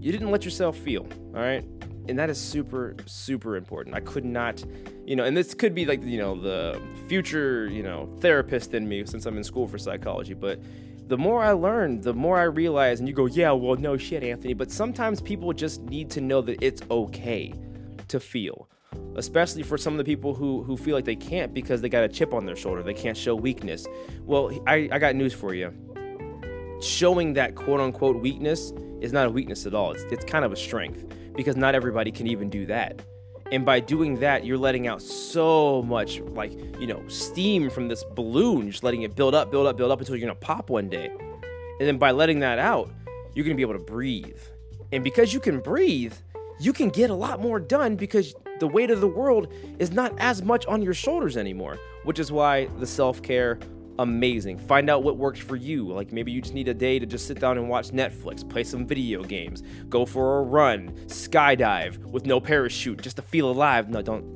you 0.00 0.12
didn't 0.12 0.30
let 0.30 0.44
yourself 0.44 0.76
feel, 0.76 1.06
all 1.34 1.40
right? 1.40 1.64
And 2.08 2.18
that 2.18 2.28
is 2.28 2.38
super, 2.38 2.94
super 3.06 3.56
important. 3.56 3.96
I 3.96 4.00
could 4.00 4.26
not, 4.26 4.62
you 5.06 5.16
know, 5.16 5.24
and 5.24 5.34
this 5.34 5.54
could 5.54 5.74
be 5.74 5.86
like, 5.86 6.04
you 6.04 6.18
know, 6.18 6.38
the 6.38 6.78
future, 7.08 7.66
you 7.68 7.82
know, 7.82 8.14
therapist 8.20 8.74
in 8.74 8.86
me 8.86 9.06
since 9.06 9.24
I'm 9.24 9.38
in 9.38 9.44
school 9.44 9.66
for 9.66 9.78
psychology, 9.78 10.34
but 10.34 10.60
the 11.06 11.16
more 11.16 11.42
I 11.42 11.52
learn, 11.52 12.00
the 12.00 12.14
more 12.14 12.38
I 12.38 12.44
realize, 12.44 12.98
and 12.98 13.08
you 13.08 13.14
go, 13.14 13.26
yeah, 13.26 13.52
well, 13.52 13.76
no 13.76 13.96
shit, 13.96 14.22
Anthony, 14.22 14.54
but 14.54 14.70
sometimes 14.70 15.20
people 15.20 15.52
just 15.52 15.82
need 15.82 16.10
to 16.10 16.20
know 16.20 16.40
that 16.42 16.62
it's 16.62 16.82
okay 16.90 17.52
to 18.14 18.20
feel 18.20 18.68
especially 19.16 19.62
for 19.62 19.78
some 19.78 19.94
of 19.94 19.98
the 19.98 20.04
people 20.04 20.34
who 20.34 20.62
who 20.62 20.76
feel 20.76 20.94
like 20.94 21.04
they 21.04 21.16
can't 21.16 21.54
because 21.54 21.80
they 21.80 21.88
got 21.88 22.04
a 22.04 22.08
chip 22.08 22.34
on 22.34 22.46
their 22.46 22.56
shoulder. 22.56 22.82
They 22.82 22.94
can't 22.94 23.16
show 23.16 23.34
weakness. 23.34 23.86
Well 24.24 24.50
i, 24.66 24.88
I 24.90 24.98
got 24.98 25.14
news 25.14 25.32
for 25.32 25.54
you. 25.54 25.72
Showing 26.80 27.34
that 27.34 27.54
quote 27.54 27.80
unquote 27.80 28.20
weakness 28.20 28.72
is 29.00 29.12
not 29.12 29.26
a 29.26 29.30
weakness 29.30 29.66
at 29.66 29.74
all. 29.74 29.92
It's, 29.92 30.02
it's 30.04 30.24
kind 30.24 30.44
of 30.44 30.52
a 30.52 30.56
strength 30.56 31.04
because 31.34 31.56
not 31.56 31.74
everybody 31.74 32.10
can 32.10 32.26
even 32.26 32.48
do 32.48 32.66
that. 32.66 33.02
And 33.52 33.64
by 33.64 33.80
doing 33.80 34.18
that 34.20 34.44
you're 34.44 34.58
letting 34.58 34.86
out 34.86 35.02
so 35.02 35.82
much 35.82 36.20
like 36.20 36.52
you 36.80 36.86
know 36.86 37.02
steam 37.08 37.70
from 37.70 37.88
this 37.88 38.04
balloon 38.14 38.70
just 38.70 38.82
letting 38.82 39.02
it 39.02 39.14
build 39.14 39.34
up 39.34 39.50
build 39.50 39.66
up 39.66 39.76
build 39.76 39.90
up 39.90 40.00
until 40.00 40.16
you're 40.16 40.26
gonna 40.26 40.38
pop 40.38 40.70
one 40.70 40.88
day. 40.88 41.10
And 41.80 41.88
then 41.88 41.98
by 41.98 42.10
letting 42.10 42.40
that 42.40 42.58
out 42.58 42.90
you're 43.34 43.44
gonna 43.44 43.56
be 43.56 43.62
able 43.62 43.78
to 43.78 43.84
breathe. 43.84 44.40
And 44.92 45.02
because 45.02 45.32
you 45.32 45.40
can 45.40 45.58
breathe 45.60 46.14
you 46.60 46.72
can 46.72 46.88
get 46.88 47.10
a 47.10 47.14
lot 47.14 47.40
more 47.40 47.58
done 47.60 47.96
because 47.96 48.34
the 48.60 48.68
weight 48.68 48.90
of 48.90 49.00
the 49.00 49.08
world 49.08 49.52
is 49.78 49.92
not 49.92 50.14
as 50.18 50.42
much 50.42 50.66
on 50.66 50.82
your 50.82 50.94
shoulders 50.94 51.36
anymore, 51.36 51.78
which 52.04 52.18
is 52.18 52.30
why 52.30 52.66
the 52.78 52.86
self 52.86 53.22
care 53.22 53.58
amazing. 53.98 54.58
Find 54.58 54.90
out 54.90 55.02
what 55.02 55.16
works 55.16 55.40
for 55.40 55.56
you. 55.56 55.86
Like 55.92 56.12
maybe 56.12 56.32
you 56.32 56.40
just 56.40 56.54
need 56.54 56.68
a 56.68 56.74
day 56.74 56.98
to 56.98 57.06
just 57.06 57.26
sit 57.26 57.38
down 57.40 57.58
and 57.58 57.68
watch 57.68 57.90
Netflix, 57.90 58.48
play 58.48 58.64
some 58.64 58.86
video 58.86 59.22
games, 59.22 59.62
go 59.88 60.04
for 60.04 60.40
a 60.40 60.42
run, 60.42 60.90
skydive 61.06 61.98
with 61.98 62.26
no 62.26 62.40
parachute 62.40 63.02
just 63.02 63.16
to 63.16 63.22
feel 63.22 63.50
alive. 63.50 63.88
No, 63.88 64.02
don't 64.02 64.34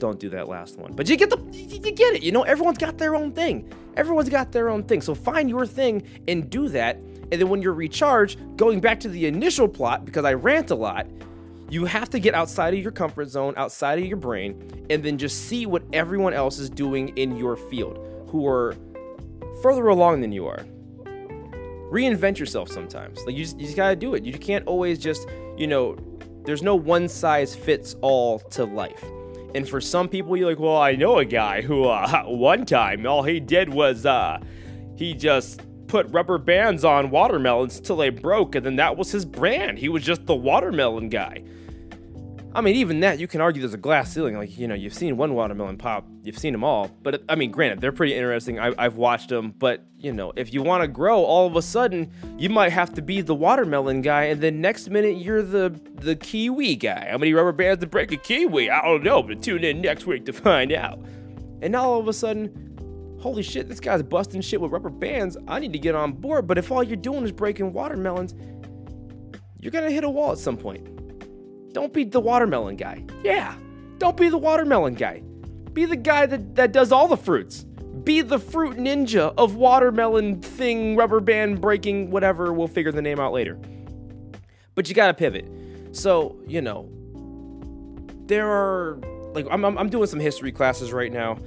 don't 0.00 0.18
do 0.18 0.28
that 0.30 0.48
last 0.48 0.76
one. 0.78 0.92
But 0.92 1.08
you 1.08 1.16
get 1.16 1.30
the 1.30 1.38
you 1.52 1.92
get 1.92 2.14
it. 2.14 2.22
You 2.22 2.32
know, 2.32 2.42
everyone's 2.42 2.78
got 2.78 2.98
their 2.98 3.14
own 3.14 3.32
thing. 3.32 3.72
Everyone's 3.96 4.28
got 4.28 4.52
their 4.52 4.68
own 4.68 4.82
thing. 4.84 5.00
So 5.00 5.14
find 5.14 5.48
your 5.48 5.66
thing 5.66 6.02
and 6.26 6.50
do 6.50 6.68
that. 6.70 6.96
And 6.96 7.40
then 7.40 7.48
when 7.48 7.62
you're 7.62 7.74
recharged, 7.74 8.38
going 8.56 8.80
back 8.80 9.00
to 9.00 9.08
the 9.08 9.26
initial 9.26 9.68
plot 9.68 10.04
because 10.04 10.24
I 10.24 10.34
rant 10.34 10.70
a 10.70 10.74
lot, 10.74 11.06
You 11.70 11.86
have 11.86 12.10
to 12.10 12.18
get 12.18 12.34
outside 12.34 12.74
of 12.74 12.80
your 12.80 12.92
comfort 12.92 13.28
zone, 13.28 13.54
outside 13.56 13.98
of 13.98 14.04
your 14.04 14.16
brain, 14.16 14.86
and 14.90 15.02
then 15.02 15.18
just 15.18 15.48
see 15.48 15.66
what 15.66 15.82
everyone 15.92 16.34
else 16.34 16.58
is 16.58 16.70
doing 16.70 17.08
in 17.16 17.36
your 17.36 17.56
field 17.56 17.98
who 18.28 18.46
are 18.46 18.76
further 19.62 19.88
along 19.88 20.20
than 20.20 20.32
you 20.32 20.46
are. 20.46 20.64
Reinvent 21.90 22.38
yourself 22.38 22.68
sometimes. 22.68 23.20
Like 23.24 23.36
you 23.36 23.44
just, 23.44 23.58
you 23.58 23.64
just 23.64 23.76
gotta 23.76 23.96
do 23.96 24.14
it. 24.14 24.24
You 24.24 24.32
can't 24.32 24.66
always 24.66 24.98
just, 24.98 25.28
you 25.56 25.66
know, 25.66 25.96
there's 26.44 26.62
no 26.62 26.74
one 26.74 27.08
size 27.08 27.54
fits 27.54 27.96
all 28.02 28.40
to 28.40 28.64
life. 28.64 29.02
And 29.54 29.68
for 29.68 29.80
some 29.80 30.08
people, 30.08 30.36
you're 30.36 30.50
like, 30.50 30.58
well, 30.58 30.76
I 30.76 30.96
know 30.96 31.18
a 31.18 31.24
guy 31.24 31.62
who, 31.62 31.84
uh, 31.84 32.22
one 32.26 32.66
time, 32.66 33.06
all 33.06 33.22
he 33.22 33.40
did 33.40 33.68
was, 33.68 34.04
uh, 34.04 34.38
he 34.96 35.14
just 35.14 35.60
put 35.94 36.10
rubber 36.10 36.38
bands 36.38 36.84
on 36.84 37.08
watermelons 37.08 37.78
till 37.78 37.94
they 37.94 38.10
broke, 38.10 38.56
and 38.56 38.66
then 38.66 38.74
that 38.74 38.96
was 38.96 39.12
his 39.12 39.24
brand. 39.24 39.78
He 39.78 39.88
was 39.88 40.02
just 40.02 40.26
the 40.26 40.34
watermelon 40.34 41.08
guy. 41.08 41.44
I 42.52 42.62
mean, 42.62 42.74
even 42.74 42.98
that, 43.00 43.20
you 43.20 43.28
can 43.28 43.40
argue 43.40 43.62
there's 43.62 43.74
a 43.74 43.76
glass 43.76 44.12
ceiling. 44.12 44.36
Like, 44.36 44.58
you 44.58 44.66
know, 44.66 44.74
you've 44.74 44.92
seen 44.92 45.16
one 45.16 45.34
watermelon 45.34 45.76
pop, 45.76 46.04
you've 46.24 46.36
seen 46.36 46.50
them 46.50 46.64
all. 46.64 46.90
But, 47.04 47.22
I 47.28 47.36
mean, 47.36 47.52
granted, 47.52 47.80
they're 47.80 47.92
pretty 47.92 48.16
interesting. 48.16 48.58
I, 48.58 48.74
have 48.82 48.96
watched 48.96 49.28
them. 49.28 49.54
But, 49.56 49.84
you 49.96 50.12
know, 50.12 50.32
if 50.34 50.52
you 50.52 50.64
want 50.64 50.82
to 50.82 50.88
grow, 50.88 51.22
all 51.22 51.46
of 51.46 51.54
a 51.54 51.62
sudden, 51.62 52.10
you 52.38 52.48
might 52.48 52.72
have 52.72 52.92
to 52.94 53.02
be 53.02 53.20
the 53.20 53.34
watermelon 53.36 54.02
guy. 54.02 54.24
And 54.24 54.40
then 54.40 54.60
next 54.60 54.90
minute, 54.90 55.18
you're 55.18 55.42
the 55.42 55.80
the 55.94 56.16
kiwi 56.16 56.74
guy. 56.74 57.06
How 57.08 57.18
many 57.18 57.32
rubber 57.34 57.52
bands 57.52 57.82
to 57.82 57.86
break 57.86 58.10
a 58.10 58.16
kiwi? 58.16 58.68
I 58.68 58.82
don't 58.82 59.04
know, 59.04 59.22
but 59.22 59.42
tune 59.42 59.62
in 59.62 59.80
next 59.80 60.06
week 60.06 60.26
to 60.26 60.32
find 60.32 60.72
out. 60.72 60.98
And 61.62 61.76
all 61.76 62.00
of 62.00 62.08
a 62.08 62.12
sudden, 62.12 62.73
holy 63.24 63.42
shit, 63.42 63.70
this 63.70 63.80
guy's 63.80 64.02
busting 64.02 64.42
shit 64.42 64.60
with 64.60 64.70
rubber 64.70 64.90
bands. 64.90 65.38
I 65.48 65.58
need 65.58 65.72
to 65.72 65.78
get 65.78 65.94
on 65.94 66.12
board. 66.12 66.46
But 66.46 66.58
if 66.58 66.70
all 66.70 66.82
you're 66.82 66.94
doing 66.94 67.24
is 67.24 67.32
breaking 67.32 67.72
watermelons, 67.72 68.34
you're 69.58 69.72
going 69.72 69.88
to 69.88 69.90
hit 69.90 70.04
a 70.04 70.10
wall 70.10 70.32
at 70.32 70.38
some 70.38 70.58
point. 70.58 71.72
Don't 71.72 71.90
be 71.90 72.04
the 72.04 72.20
watermelon 72.20 72.76
guy. 72.76 73.02
Yeah, 73.24 73.56
don't 73.96 74.14
be 74.18 74.28
the 74.28 74.36
watermelon 74.36 74.92
guy. 74.92 75.22
Be 75.72 75.86
the 75.86 75.96
guy 75.96 76.26
that, 76.26 76.54
that 76.56 76.72
does 76.72 76.92
all 76.92 77.08
the 77.08 77.16
fruits. 77.16 77.64
Be 78.04 78.20
the 78.20 78.38
fruit 78.38 78.76
ninja 78.76 79.32
of 79.38 79.56
watermelon 79.56 80.42
thing, 80.42 80.94
rubber 80.94 81.20
band 81.20 81.62
breaking, 81.62 82.10
whatever. 82.10 82.52
We'll 82.52 82.68
figure 82.68 82.92
the 82.92 83.00
name 83.00 83.18
out 83.18 83.32
later. 83.32 83.58
But 84.74 84.90
you 84.90 84.94
gotta 84.94 85.14
pivot. 85.14 85.50
So, 85.92 86.38
you 86.46 86.60
know, 86.60 86.90
there 88.26 88.50
are, 88.50 89.00
like, 89.32 89.46
I'm, 89.50 89.64
I'm, 89.64 89.78
I'm 89.78 89.88
doing 89.88 90.08
some 90.08 90.20
history 90.20 90.52
classes 90.52 90.92
right 90.92 91.10
now, 91.10 91.38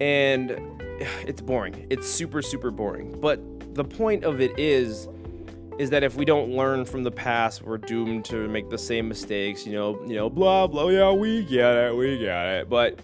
and 0.00 0.75
it's 1.26 1.40
boring. 1.40 1.86
It's 1.90 2.08
super, 2.08 2.42
super 2.42 2.70
boring. 2.70 3.18
But 3.20 3.74
the 3.74 3.84
point 3.84 4.24
of 4.24 4.40
it 4.40 4.58
is, 4.58 5.08
is 5.78 5.90
that 5.90 6.02
if 6.02 6.16
we 6.16 6.24
don't 6.24 6.50
learn 6.50 6.84
from 6.84 7.02
the 7.02 7.10
past, 7.10 7.62
we're 7.62 7.78
doomed 7.78 8.24
to 8.26 8.48
make 8.48 8.70
the 8.70 8.78
same 8.78 9.08
mistakes. 9.08 9.66
You 9.66 9.72
know, 9.72 10.02
you 10.06 10.14
know, 10.14 10.30
blah 10.30 10.66
blah. 10.66 10.88
Yeah, 10.88 11.12
we 11.12 11.44
get 11.44 11.76
it, 11.76 11.94
we 11.94 12.18
get 12.18 12.46
it. 12.46 12.70
But 12.70 12.98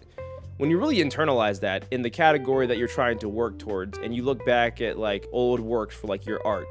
when 0.57 0.71
you 0.71 0.79
really 0.79 0.97
internalize 0.97 1.61
that 1.61 1.85
in 1.91 2.03
the 2.03 2.11
category 2.11 2.67
that 2.67 2.79
you're 2.79 2.89
trying 2.89 3.19
to 3.19 3.29
work 3.29 3.59
towards, 3.59 3.99
and 3.99 4.15
you 4.15 4.23
look 4.23 4.45
back 4.47 4.81
at 4.81 4.99
like 4.99 5.27
old 5.33 5.61
works 5.61 5.95
for 5.95 6.07
like 6.07 6.25
your 6.25 6.45
art, 6.47 6.67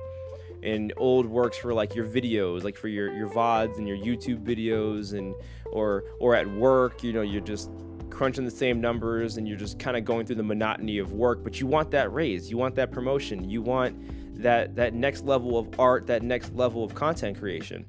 and 0.64 0.94
old 0.98 1.26
works 1.26 1.58
for 1.58 1.74
like 1.74 1.96
your 1.96 2.06
videos, 2.06 2.64
like 2.64 2.78
for 2.78 2.88
your 2.88 3.14
your 3.14 3.30
vods 3.30 3.78
and 3.78 3.88
your 3.88 3.98
YouTube 3.98 4.44
videos, 4.44 5.14
and 5.14 5.36
or 5.72 6.04
or 6.20 6.36
at 6.36 6.50
work, 6.50 7.04
you 7.04 7.14
know, 7.14 7.22
you're 7.22 7.42
just 7.42 7.70
crunching 8.12 8.46
the 8.46 8.52
same 8.52 8.80
numbers 8.80 9.38
and 9.38 9.48
you're 9.48 9.58
just 9.58 9.80
kind 9.80 9.98
of 9.98 10.06
going 10.06 10.26
through 10.26 10.36
the 10.36 10.44
monotony 10.44 11.00
of 11.00 11.14
work, 11.14 11.44
but 11.44 11.60
you 11.60 11.68
want 11.68 11.92
that 11.92 12.14
raise, 12.14 12.50
you 12.50 12.58
want 12.58 12.76
that 12.76 12.92
promotion, 12.92 13.50
you 13.50 13.62
want 13.62 14.42
that 14.42 14.76
that 14.76 14.94
next 14.94 15.24
level 15.24 15.58
of 15.58 15.80
art, 15.80 16.08
that 16.08 16.24
next 16.24 16.54
level 16.54 16.84
of 16.84 16.94
content 16.94 17.40
creation. 17.40 17.86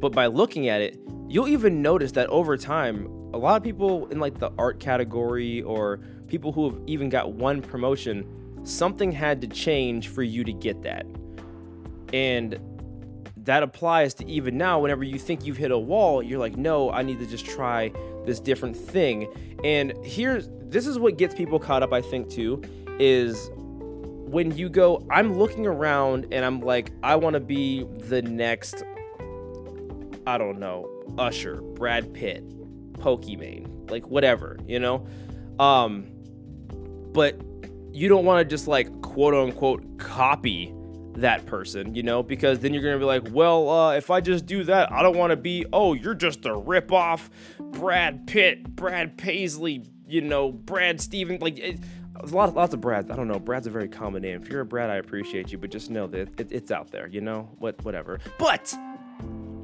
But 0.00 0.12
by 0.12 0.26
looking 0.26 0.68
at 0.68 0.80
it, 0.80 0.98
you'll 1.28 1.48
even 1.48 1.82
notice 1.82 2.12
that 2.12 2.28
over 2.28 2.56
time, 2.56 3.06
a 3.32 3.38
lot 3.38 3.56
of 3.56 3.62
people 3.62 4.06
in 4.08 4.20
like 4.20 4.38
the 4.38 4.52
art 4.58 4.78
category 4.78 5.62
or 5.62 6.00
people 6.28 6.52
who 6.52 6.70
have 6.70 6.80
even 6.86 7.08
got 7.08 7.32
one 7.32 7.62
promotion, 7.62 8.24
something 8.64 9.10
had 9.12 9.40
to 9.40 9.46
change 9.46 10.08
for 10.08 10.22
you 10.22 10.44
to 10.44 10.52
get 10.52 10.82
that. 10.82 11.06
And 12.12 12.58
that 13.38 13.62
applies 13.62 14.12
to 14.14 14.26
even 14.26 14.58
now 14.58 14.80
whenever 14.80 15.04
you 15.04 15.18
think 15.18 15.46
you've 15.46 15.56
hit 15.56 15.70
a 15.70 15.78
wall, 15.78 16.22
you're 16.22 16.38
like, 16.38 16.56
"No, 16.56 16.90
I 16.90 17.02
need 17.02 17.18
to 17.20 17.26
just 17.26 17.46
try 17.46 17.92
this 18.26 18.40
different 18.40 18.76
thing." 18.76 19.32
And 19.64 19.94
here's 20.04 20.48
this 20.68 20.86
is 20.86 20.98
what 20.98 21.16
gets 21.16 21.34
people 21.34 21.58
caught 21.58 21.82
up 21.82 21.92
I 21.92 22.02
think 22.02 22.28
too 22.28 22.62
is 22.98 23.50
when 24.26 24.56
you 24.56 24.68
go, 24.68 25.06
I'm 25.10 25.34
looking 25.34 25.66
around 25.66 26.26
and 26.32 26.44
I'm 26.44 26.60
like, 26.60 26.90
I 27.02 27.16
want 27.16 27.34
to 27.34 27.40
be 27.40 27.84
the 27.84 28.22
next, 28.22 28.82
I 30.26 30.36
don't 30.36 30.58
know, 30.58 30.90
Usher, 31.16 31.60
Brad 31.60 32.12
Pitt, 32.12 32.44
Pokimane, 32.94 33.88
like 33.90 34.08
whatever, 34.08 34.58
you 34.66 34.80
know? 34.80 35.06
Um, 35.60 36.08
but 37.12 37.40
you 37.92 38.08
don't 38.08 38.24
want 38.24 38.40
to 38.40 38.44
just 38.44 38.66
like 38.66 39.00
quote 39.02 39.32
unquote 39.32 39.98
copy 39.98 40.74
that 41.16 41.46
person, 41.46 41.94
you 41.94 42.02
know, 42.02 42.22
because 42.22 42.60
then 42.60 42.72
you're 42.72 42.82
gonna 42.82 42.98
be 42.98 43.04
like, 43.04 43.28
well, 43.30 43.68
uh, 43.68 43.92
if 43.94 44.10
I 44.10 44.20
just 44.20 44.46
do 44.46 44.64
that, 44.64 44.92
I 44.92 45.02
don't 45.02 45.16
want 45.16 45.30
to 45.30 45.36
be, 45.36 45.64
oh, 45.72 45.94
you're 45.94 46.14
just 46.14 46.44
a 46.46 46.50
ripoff 46.50 47.28
Brad 47.58 48.26
Pitt, 48.26 48.76
Brad 48.76 49.16
Paisley, 49.16 49.84
you 50.06 50.20
know, 50.20 50.52
Brad 50.52 51.00
Steven, 51.00 51.38
like. 51.40 51.58
It, 51.58 51.80
lots, 52.30 52.54
lots 52.54 52.74
of 52.74 52.80
Brads. 52.80 53.10
I 53.10 53.16
don't 53.16 53.28
know. 53.28 53.38
Brad's 53.38 53.66
a 53.66 53.70
very 53.70 53.88
common 53.88 54.22
name. 54.22 54.40
If 54.42 54.48
you're 54.48 54.62
a 54.62 54.66
Brad, 54.66 54.90
I 54.90 54.96
appreciate 54.96 55.52
you, 55.52 55.58
but 55.58 55.70
just 55.70 55.90
know 55.90 56.06
that 56.08 56.40
it, 56.40 56.48
it's 56.50 56.70
out 56.70 56.90
there. 56.90 57.08
You 57.08 57.20
know 57.20 57.50
what? 57.58 57.84
Whatever. 57.84 58.20
But 58.38 58.74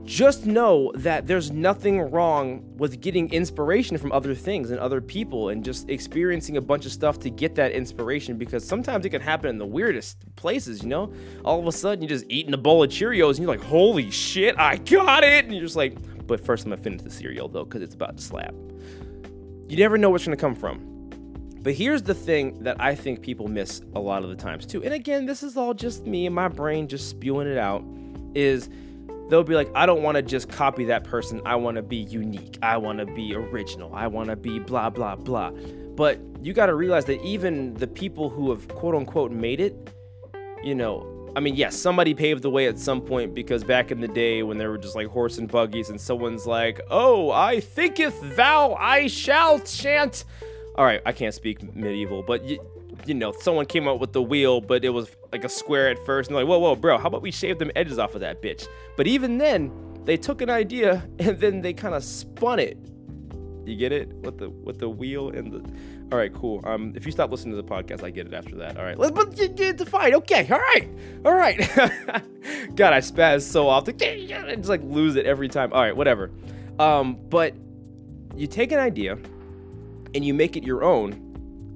just 0.05 0.47
know 0.47 0.91
that 0.97 1.27
there's 1.27 1.51
nothing 1.51 2.01
wrong 2.01 2.65
with 2.77 3.01
getting 3.01 3.33
inspiration 3.33 3.97
from 3.97 4.11
other 4.13 4.35
things 4.35 4.71
and 4.71 4.81
other 4.81 5.01
people 5.01 5.51
and 5.51 5.65
just 5.65 5.89
experiencing 5.89 6.57
a 6.57 6.61
bunch 6.61 6.87
of 6.87 6.93
stuff 6.93 7.21
to 7.21 7.31
get 7.31 7.55
that 7.55 7.73
inspiration 7.73 8.37
because 8.37 8.67
sometimes 8.67 9.05
it 9.07 9.11
can 9.11 9.21
happen 9.21 9.49
in 9.49 9.59
the 9.59 9.67
weirdest 9.67 10.25
places, 10.35 10.83
you 10.83 10.89
know? 10.89 11.13
All 11.45 11.61
of 11.61 11.67
a 11.67 11.73
sudden, 11.73 12.03
you're 12.03 12.09
just 12.09 12.27
eating 12.29 12.53
a 12.53 12.59
bowl 12.59 12.83
of 12.83 12.91
Cheerios 12.91 13.31
and 13.31 13.39
you're 13.39 13.49
like, 13.49 13.63
holy 13.63 14.11
shit, 14.11 14.59
I 14.59 14.77
got 14.77 15.23
it! 15.23 15.45
And 15.45 15.55
you're 15.55 15.63
just 15.63 15.77
like, 15.77 15.97
but 16.27 16.45
first 16.45 16.65
I'm 16.65 16.71
gonna 16.71 16.83
finish 16.83 17.03
the 17.03 17.11
cereal 17.11 17.49
though, 17.49 17.65
because 17.65 17.83
it's 17.83 17.95
about 17.95 18.17
to 18.17 18.23
slap. 18.23 18.55
You 19.69 19.77
never 19.77 19.97
know 19.97 20.11
what's 20.11 20.25
gonna 20.25 20.37
come 20.37 20.57
from. 20.57 20.89
But 21.63 21.75
here's 21.75 22.03
the 22.03 22.15
thing 22.15 22.65
that 22.65 22.81
I 22.81 22.97
think 22.97 23.23
people 23.23 23.47
miss 23.47 23.83
a 23.95 24.01
lot 24.01 24.25
of 24.25 24.31
the 24.31 24.37
times 24.37 24.67
too. 24.67 24.83
And 24.83 24.93
again, 24.93 25.27
this 25.27 25.45
is 25.45 25.57
all 25.57 25.75
just 25.75 26.07
me 26.07 26.27
and 26.27 26.35
my 26.35 26.49
brain 26.49 26.89
just 26.89 27.09
spewing 27.09 27.47
it 27.47 27.57
out 27.57 27.85
is 28.35 28.69
they'll 29.33 29.43
be 29.43 29.55
like, 29.55 29.71
I 29.75 29.87
don't 29.87 30.03
want 30.03 30.17
to 30.17 30.23
just 30.23 30.51
copy 30.51 30.85
that 30.85 31.05
person. 31.05 31.41
I 31.47 31.57
want 31.57 31.77
to 31.77 31.83
be 31.83 31.97
unique. 31.97 32.59
I 32.61 32.77
want 32.77 32.99
to 32.99 33.07
be 33.07 33.35
original. 33.35 33.95
I 33.95 34.07
want 34.07 34.29
to 34.29 34.37
be 34.37 34.59
blah, 34.59 34.91
blah, 34.91 35.17
blah. 35.17 35.53
But 35.97 36.21
you 36.43 36.53
got 36.53 36.67
to 36.67 36.75
realize 36.75 37.07
that 37.07 37.19
even 37.23 37.73
the 37.73 37.87
people 37.87 38.29
who 38.29 38.51
have 38.51 38.69
quote 38.69 38.95
unquote 38.95 39.33
made 39.33 39.59
it, 39.59 39.75
you 40.63 40.75
know, 40.75 41.09
I 41.35 41.41
mean, 41.41 41.55
yes, 41.55 41.75
somebody 41.75 42.13
paved 42.13 42.43
the 42.43 42.51
way 42.51 42.67
at 42.67 42.79
some 42.79 43.01
point 43.01 43.35
because 43.35 43.65
back 43.65 43.91
in 43.91 44.03
the 44.03 44.09
day 44.09 44.43
when 44.43 44.59
there 44.59 44.69
were 44.69 44.77
just 44.77 44.95
like 44.95 45.07
horse 45.07 45.39
and 45.39 45.51
buggies 45.51 45.89
and 45.89 45.99
someone's 45.99 46.47
like, 46.47 46.83
oh, 46.91 47.31
I 47.31 47.61
thinketh 47.61 48.37
thou 48.37 48.75
I 48.75 49.07
shall 49.07 49.61
chant 49.61 50.27
all 50.75 50.87
right, 50.87 51.03
I 51.05 51.13
can't 51.13 51.35
speak 51.35 51.75
medieval, 51.77 52.23
but 52.23 52.45
you, 52.45 52.59
you 53.07 53.15
know, 53.15 53.33
someone 53.41 53.67
came 53.67 53.89
up 53.89 54.01
with 54.01 54.13
the 54.13 54.23
wheel, 54.23 54.61
but 54.61 54.85
it 54.85 54.91
was 54.91 55.15
like 55.33 55.45
a 55.45 55.49
square 55.49 55.89
at 55.89 56.05
first, 56.05 56.31
and 56.31 56.37
like, 56.37 56.47
whoa, 56.47 56.59
whoa, 56.59 56.77
bro, 56.77 56.99
how 56.99 57.09
about 57.09 57.23
we 57.23 57.31
shave 57.31 57.59
them 57.59 57.71
edges 57.77 57.99
off 57.99 58.15
of 58.15 58.21
that 58.21 58.43
bitch? 58.43 58.67
But 58.97 59.07
even 59.07 59.39
then, 59.39 59.71
they 60.05 60.17
took 60.17 60.41
an 60.41 60.51
idea 60.51 61.09
and 61.19 61.39
then 61.39 61.61
they 61.63 61.73
kind 61.73 61.95
of 61.95 62.05
spun 62.05 62.59
it. 62.59 62.79
You 63.65 63.77
get 63.77 63.93
it? 63.93 64.09
With 64.09 64.39
the 64.39 64.51
with 64.51 64.81
the 64.81 64.89
wheel 64.89 65.31
and 65.31 65.53
the. 65.53 65.59
All 66.11 66.19
right, 66.19 66.35
cool. 66.35 66.61
Um, 66.65 66.93
if 66.97 67.07
you 67.07 67.13
stop 67.13 67.31
listening 67.31 67.55
to 67.55 67.63
the 67.63 67.69
podcast, 67.69 68.03
I 68.03 68.11
get 68.11 68.27
it 68.27 68.35
after 68.35 68.57
that. 68.57 68.77
All 68.77 68.85
right, 68.85 68.99
let's 68.99 69.13
but 69.13 69.39
you 69.39 69.73
fight. 69.87 70.15
Okay, 70.15 70.49
all 70.51 70.59
right, 70.59 70.89
all 71.25 71.35
right. 71.35 71.59
God, 72.75 72.93
I 72.93 72.99
spaz 72.99 73.43
so 73.43 73.69
often. 73.69 73.97
I 74.03 74.57
just 74.57 74.69
like 74.69 74.83
lose 74.83 75.15
it 75.15 75.27
every 75.27 75.49
time. 75.49 75.73
All 75.73 75.81
right, 75.81 75.97
whatever. 75.97 76.33
Um, 76.81 77.19
but 77.31 77.55
you 78.35 78.47
take 78.49 78.73
an 78.73 78.81
idea 78.81 79.17
and 80.15 80.25
you 80.25 80.35
make 80.35 80.57
it 80.57 80.65
your 80.65 80.83
own. 80.83 81.32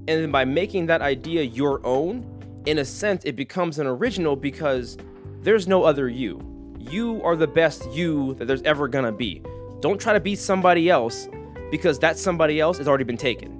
And 0.07 0.23
then 0.23 0.31
by 0.31 0.45
making 0.45 0.85
that 0.85 1.01
idea 1.01 1.43
your 1.43 1.85
own, 1.85 2.25
in 2.65 2.79
a 2.79 2.85
sense, 2.85 3.23
it 3.25 3.35
becomes 3.35 3.79
an 3.79 3.87
original 3.87 4.35
because 4.35 4.97
there's 5.41 5.67
no 5.67 5.83
other 5.83 6.07
you. 6.07 6.41
You 6.79 7.21
are 7.23 7.35
the 7.35 7.47
best 7.47 7.89
you 7.91 8.33
that 8.35 8.45
there's 8.45 8.61
ever 8.63 8.87
gonna 8.87 9.11
be. 9.11 9.41
Don't 9.81 9.99
try 9.99 10.13
to 10.13 10.19
be 10.19 10.35
somebody 10.35 10.89
else 10.89 11.27
because 11.71 11.99
that 11.99 12.17
somebody 12.17 12.59
else 12.59 12.77
has 12.77 12.87
already 12.87 13.03
been 13.03 13.17
taken. 13.17 13.57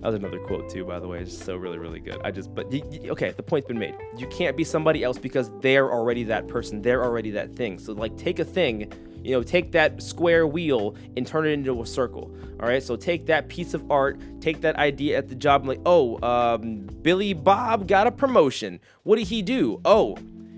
That 0.00 0.08
was 0.08 0.14
another 0.16 0.38
quote 0.38 0.68
too, 0.68 0.84
by 0.84 1.00
the 1.00 1.08
way. 1.08 1.20
It's 1.20 1.36
so 1.36 1.56
really, 1.56 1.78
really 1.78 2.00
good. 2.00 2.20
I 2.22 2.30
just, 2.30 2.54
but 2.54 2.66
okay, 2.66 3.30
the 3.30 3.42
point's 3.42 3.66
been 3.66 3.78
made. 3.78 3.94
You 4.18 4.26
can't 4.26 4.54
be 4.54 4.62
somebody 4.62 5.02
else 5.02 5.16
because 5.16 5.50
they're 5.60 5.90
already 5.90 6.24
that 6.24 6.46
person. 6.46 6.82
They're 6.82 7.02
already 7.02 7.30
that 7.30 7.54
thing. 7.54 7.78
So 7.78 7.94
like, 7.94 8.14
take 8.18 8.38
a 8.38 8.44
thing 8.44 8.92
you 9.24 9.32
know, 9.32 9.42
take 9.42 9.72
that 9.72 10.02
square 10.02 10.46
wheel 10.46 10.94
and 11.16 11.26
turn 11.26 11.46
it 11.46 11.50
into 11.50 11.80
a 11.82 11.86
circle. 11.86 12.30
All 12.60 12.68
right. 12.68 12.82
So 12.82 12.94
take 12.94 13.26
that 13.26 13.48
piece 13.48 13.74
of 13.74 13.90
art, 13.90 14.20
take 14.40 14.60
that 14.60 14.76
idea 14.76 15.18
at 15.18 15.28
the 15.28 15.34
job, 15.34 15.62
and 15.62 15.68
like, 15.68 15.80
oh, 15.86 16.20
um, 16.22 16.86
Billy 17.02 17.32
Bob 17.32 17.88
got 17.88 18.06
a 18.06 18.12
promotion. 18.12 18.78
What 19.02 19.16
did 19.16 19.26
he 19.28 19.42
do? 19.42 19.80
Oh, 19.84 20.16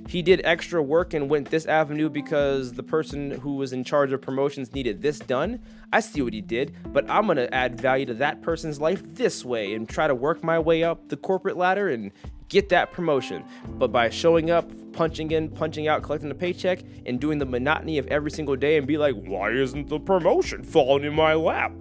he 0.08 0.22
did 0.22 0.40
extra 0.44 0.82
work 0.82 1.14
and 1.14 1.28
went 1.28 1.50
this 1.50 1.66
avenue 1.66 2.08
because 2.08 2.72
the 2.72 2.82
person 2.82 3.32
who 3.32 3.54
was 3.54 3.72
in 3.72 3.82
charge 3.82 4.12
of 4.12 4.20
promotions 4.20 4.72
needed 4.72 5.02
this 5.02 5.18
done. 5.18 5.60
I 5.92 6.00
see 6.00 6.22
what 6.22 6.32
he 6.32 6.40
did, 6.40 6.74
but 6.92 7.08
I'm 7.10 7.26
to 7.26 7.52
add 7.52 7.80
value 7.80 8.06
to 8.06 8.14
that 8.14 8.40
person's 8.40 8.80
life 8.80 9.02
this 9.04 9.44
way 9.44 9.74
and 9.74 9.88
try 9.88 10.06
to 10.06 10.14
work 10.14 10.44
my 10.44 10.58
way 10.58 10.84
up 10.84 11.08
the 11.08 11.16
corporate 11.16 11.56
ladder 11.56 11.88
and 11.88 12.12
get 12.48 12.68
that 12.70 12.92
promotion. 12.92 13.44
But 13.70 13.92
by 13.92 14.10
showing 14.10 14.50
up, 14.50 14.70
punching 14.92 15.30
in, 15.30 15.48
punching 15.50 15.88
out, 15.88 16.02
collecting 16.02 16.30
a 16.30 16.34
paycheck, 16.34 16.80
and 17.04 17.20
doing 17.20 17.38
the 17.38 17.46
monotony 17.46 17.98
of 17.98 18.06
every 18.08 18.30
single 18.30 18.56
day 18.56 18.76
and 18.76 18.86
be 18.86 18.98
like, 18.98 19.14
why 19.14 19.50
isn't 19.50 19.88
the 19.88 19.98
promotion 19.98 20.64
falling 20.64 21.04
in 21.04 21.14
my 21.14 21.34
lap? 21.34 21.72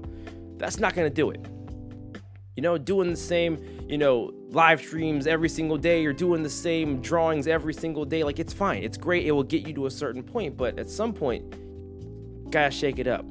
That's 0.57 0.79
not 0.79 0.93
to 0.95 1.09
do 1.09 1.31
it. 1.31 1.45
You 2.55 2.61
know, 2.61 2.77
doing 2.77 3.11
the 3.11 3.17
same, 3.17 3.59
you 3.89 3.97
know, 3.97 4.31
live 4.49 4.79
streams 4.79 5.27
every 5.27 5.49
single 5.49 5.77
day, 5.77 6.01
you're 6.01 6.13
doing 6.13 6.41
the 6.41 6.49
same 6.49 7.01
drawings 7.01 7.47
every 7.47 7.73
single 7.73 8.05
day. 8.05 8.23
Like, 8.23 8.39
it's 8.39 8.53
fine. 8.53 8.83
It's 8.83 8.97
great. 8.97 9.25
It 9.25 9.31
will 9.31 9.43
get 9.43 9.67
you 9.67 9.73
to 9.73 9.87
a 9.87 9.91
certain 9.91 10.23
point. 10.23 10.55
But 10.55 10.79
at 10.79 10.89
some 10.89 11.11
point, 11.11 12.51
gotta 12.51 12.71
shake 12.71 12.97
it 12.99 13.07
up. 13.07 13.25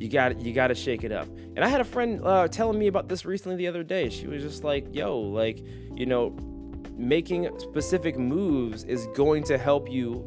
You 0.00 0.08
got 0.08 0.40
you 0.40 0.54
got 0.54 0.68
to 0.68 0.74
shake 0.74 1.04
it 1.04 1.12
up. 1.12 1.28
And 1.28 1.62
I 1.62 1.68
had 1.68 1.82
a 1.82 1.84
friend 1.84 2.22
uh, 2.24 2.48
telling 2.48 2.78
me 2.78 2.86
about 2.86 3.06
this 3.10 3.26
recently 3.26 3.56
the 3.56 3.66
other 3.66 3.82
day. 3.82 4.08
She 4.08 4.26
was 4.26 4.42
just 4.42 4.64
like, 4.64 4.94
"Yo, 4.94 5.20
like, 5.20 5.62
you 5.94 6.06
know, 6.06 6.34
making 7.00 7.58
specific 7.58 8.18
moves 8.18 8.84
is 8.84 9.06
going 9.14 9.42
to 9.44 9.58
help 9.58 9.90
you, 9.90 10.24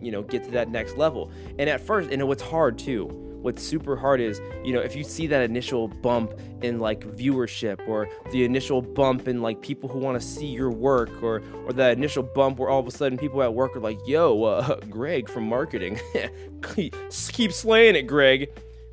you 0.00 0.10
know, 0.12 0.22
get 0.22 0.44
to 0.44 0.50
that 0.52 0.70
next 0.70 0.96
level." 0.96 1.30
And 1.58 1.68
at 1.68 1.80
first, 1.80 2.10
and 2.10 2.26
what's 2.26 2.42
hard 2.42 2.78
too 2.78 3.22
what's 3.42 3.62
super 3.62 3.96
hard 3.96 4.20
is, 4.20 4.40
you 4.64 4.72
know, 4.72 4.80
if 4.80 4.96
you 4.96 5.04
see 5.04 5.26
that 5.26 5.42
initial 5.42 5.88
bump 5.88 6.32
in 6.62 6.78
like 6.78 7.00
viewership 7.00 7.86
or 7.88 8.08
the 8.30 8.44
initial 8.44 8.80
bump 8.80 9.28
in 9.28 9.42
like 9.42 9.60
people 9.60 9.88
who 9.88 9.98
want 9.98 10.20
to 10.20 10.26
see 10.26 10.46
your 10.46 10.70
work 10.70 11.22
or 11.22 11.42
or 11.66 11.72
that 11.72 11.96
initial 11.96 12.22
bump 12.22 12.58
where 12.58 12.70
all 12.70 12.80
of 12.80 12.86
a 12.86 12.90
sudden 12.90 13.18
people 13.18 13.42
at 13.42 13.52
work 13.52 13.76
are 13.76 13.80
like, 13.80 13.98
"Yo, 14.06 14.44
uh, 14.44 14.80
Greg 14.90 15.28
from 15.28 15.44
marketing, 15.44 16.00
keep 16.74 17.52
slaying 17.52 17.96
it, 17.96 18.02
Greg." 18.02 18.50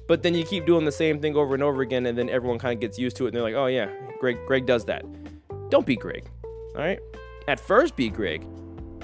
But 0.07 0.23
then 0.23 0.33
you 0.33 0.43
keep 0.43 0.65
doing 0.65 0.85
the 0.85 0.91
same 0.91 1.19
thing 1.19 1.35
over 1.35 1.53
and 1.53 1.61
over 1.61 1.83
again, 1.83 2.07
and 2.07 2.17
then 2.17 2.29
everyone 2.29 2.57
kind 2.57 2.73
of 2.73 2.79
gets 2.79 2.97
used 2.97 3.15
to 3.17 3.25
it, 3.25 3.27
and 3.29 3.35
they're 3.35 3.43
like, 3.43 3.53
"Oh 3.53 3.67
yeah, 3.67 3.89
Greg, 4.19 4.37
Greg 4.47 4.65
does 4.65 4.85
that." 4.85 5.05
Don't 5.69 5.85
be 5.85 5.95
Greg, 5.95 6.25
all 6.75 6.81
right? 6.81 6.99
At 7.49 7.59
first, 7.59 7.95
be 7.95 8.09
Greg, 8.09 8.45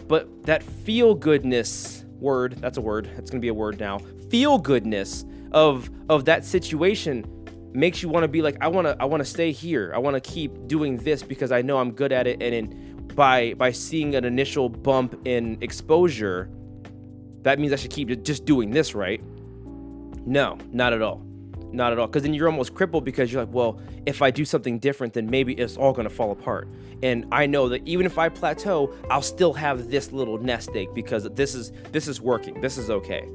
but 0.08 0.44
that 0.44 0.62
feel 0.62 1.16
goodness 1.16 2.06
word—that's 2.20 2.78
a 2.78 2.82
word. 2.82 3.10
It's 3.18 3.32
gonna 3.32 3.42
be 3.42 3.48
a 3.48 3.54
word 3.56 3.80
now. 3.80 3.98
Feel 4.30 4.60
goodness 4.60 5.26
of 5.52 5.90
of 6.10 6.26
that 6.26 6.46
situation 6.46 7.26
makes 7.74 8.04
you 8.04 8.10
want 8.10 8.24
to 8.24 8.28
be 8.28 8.44
like 8.44 8.56
I 8.62 8.68
want 8.68 8.86
to 8.86 8.96
I 9.00 9.06
want 9.06 9.22
to 9.22 9.26
stay 9.26 9.52
here. 9.52 9.92
I 9.96 9.98
want 9.98 10.14
to 10.14 10.22
keep 10.22 10.68
doing 10.68 10.98
this 10.98 11.24
because 11.24 11.52
I 11.52 11.64
know 11.64 11.80
I'm 11.80 11.92
good 11.92 12.12
at 12.12 12.28
it 12.28 12.40
and 12.40 12.54
in 12.54 13.08
by 13.16 13.56
by 13.56 13.72
seeing 13.72 14.14
an 14.14 14.26
initial 14.26 14.70
bump 14.70 15.20
in 15.26 15.58
exposure 15.62 16.48
that 17.42 17.58
means 17.58 17.74
I 17.74 17.78
should 17.78 17.92
keep 17.92 18.10
just 18.24 18.46
doing 18.46 18.70
this, 18.70 18.94
right? 18.94 19.24
No, 20.24 20.60
not 20.72 20.94
at 20.94 21.02
all. 21.02 21.26
Not 21.76 21.92
at 21.92 22.00
all. 22.00 22.08
Because 22.08 22.24
then 22.24 22.34
you're 22.34 22.48
almost 22.48 22.74
crippled 22.74 23.04
because 23.04 23.34
you're 23.34 23.44
like, 23.44 23.54
well, 23.54 23.80
if 24.06 24.22
I 24.22 24.32
do 24.32 24.46
something 24.46 24.80
different, 24.80 25.14
then 25.14 25.30
maybe 25.30 25.54
it's 25.54 25.76
all 25.76 25.92
going 25.92 26.08
to 26.08 26.14
fall 26.14 26.32
apart. 26.32 26.70
And 27.04 27.26
I 27.34 27.46
know 27.46 27.68
that 27.68 27.86
even 27.86 28.06
if 28.06 28.18
I 28.18 28.30
plateau, 28.30 28.94
I'll 29.10 29.22
still 29.22 29.52
have 29.54 29.92
this 29.92 30.14
little 30.14 30.38
nest 30.38 30.70
egg 30.74 30.94
because 30.94 31.26
this 31.34 31.54
is 31.54 31.74
this 31.92 32.08
is 32.08 32.22
working. 32.22 32.62
This 32.62 32.78
is 32.78 32.90
okay. 32.90 33.28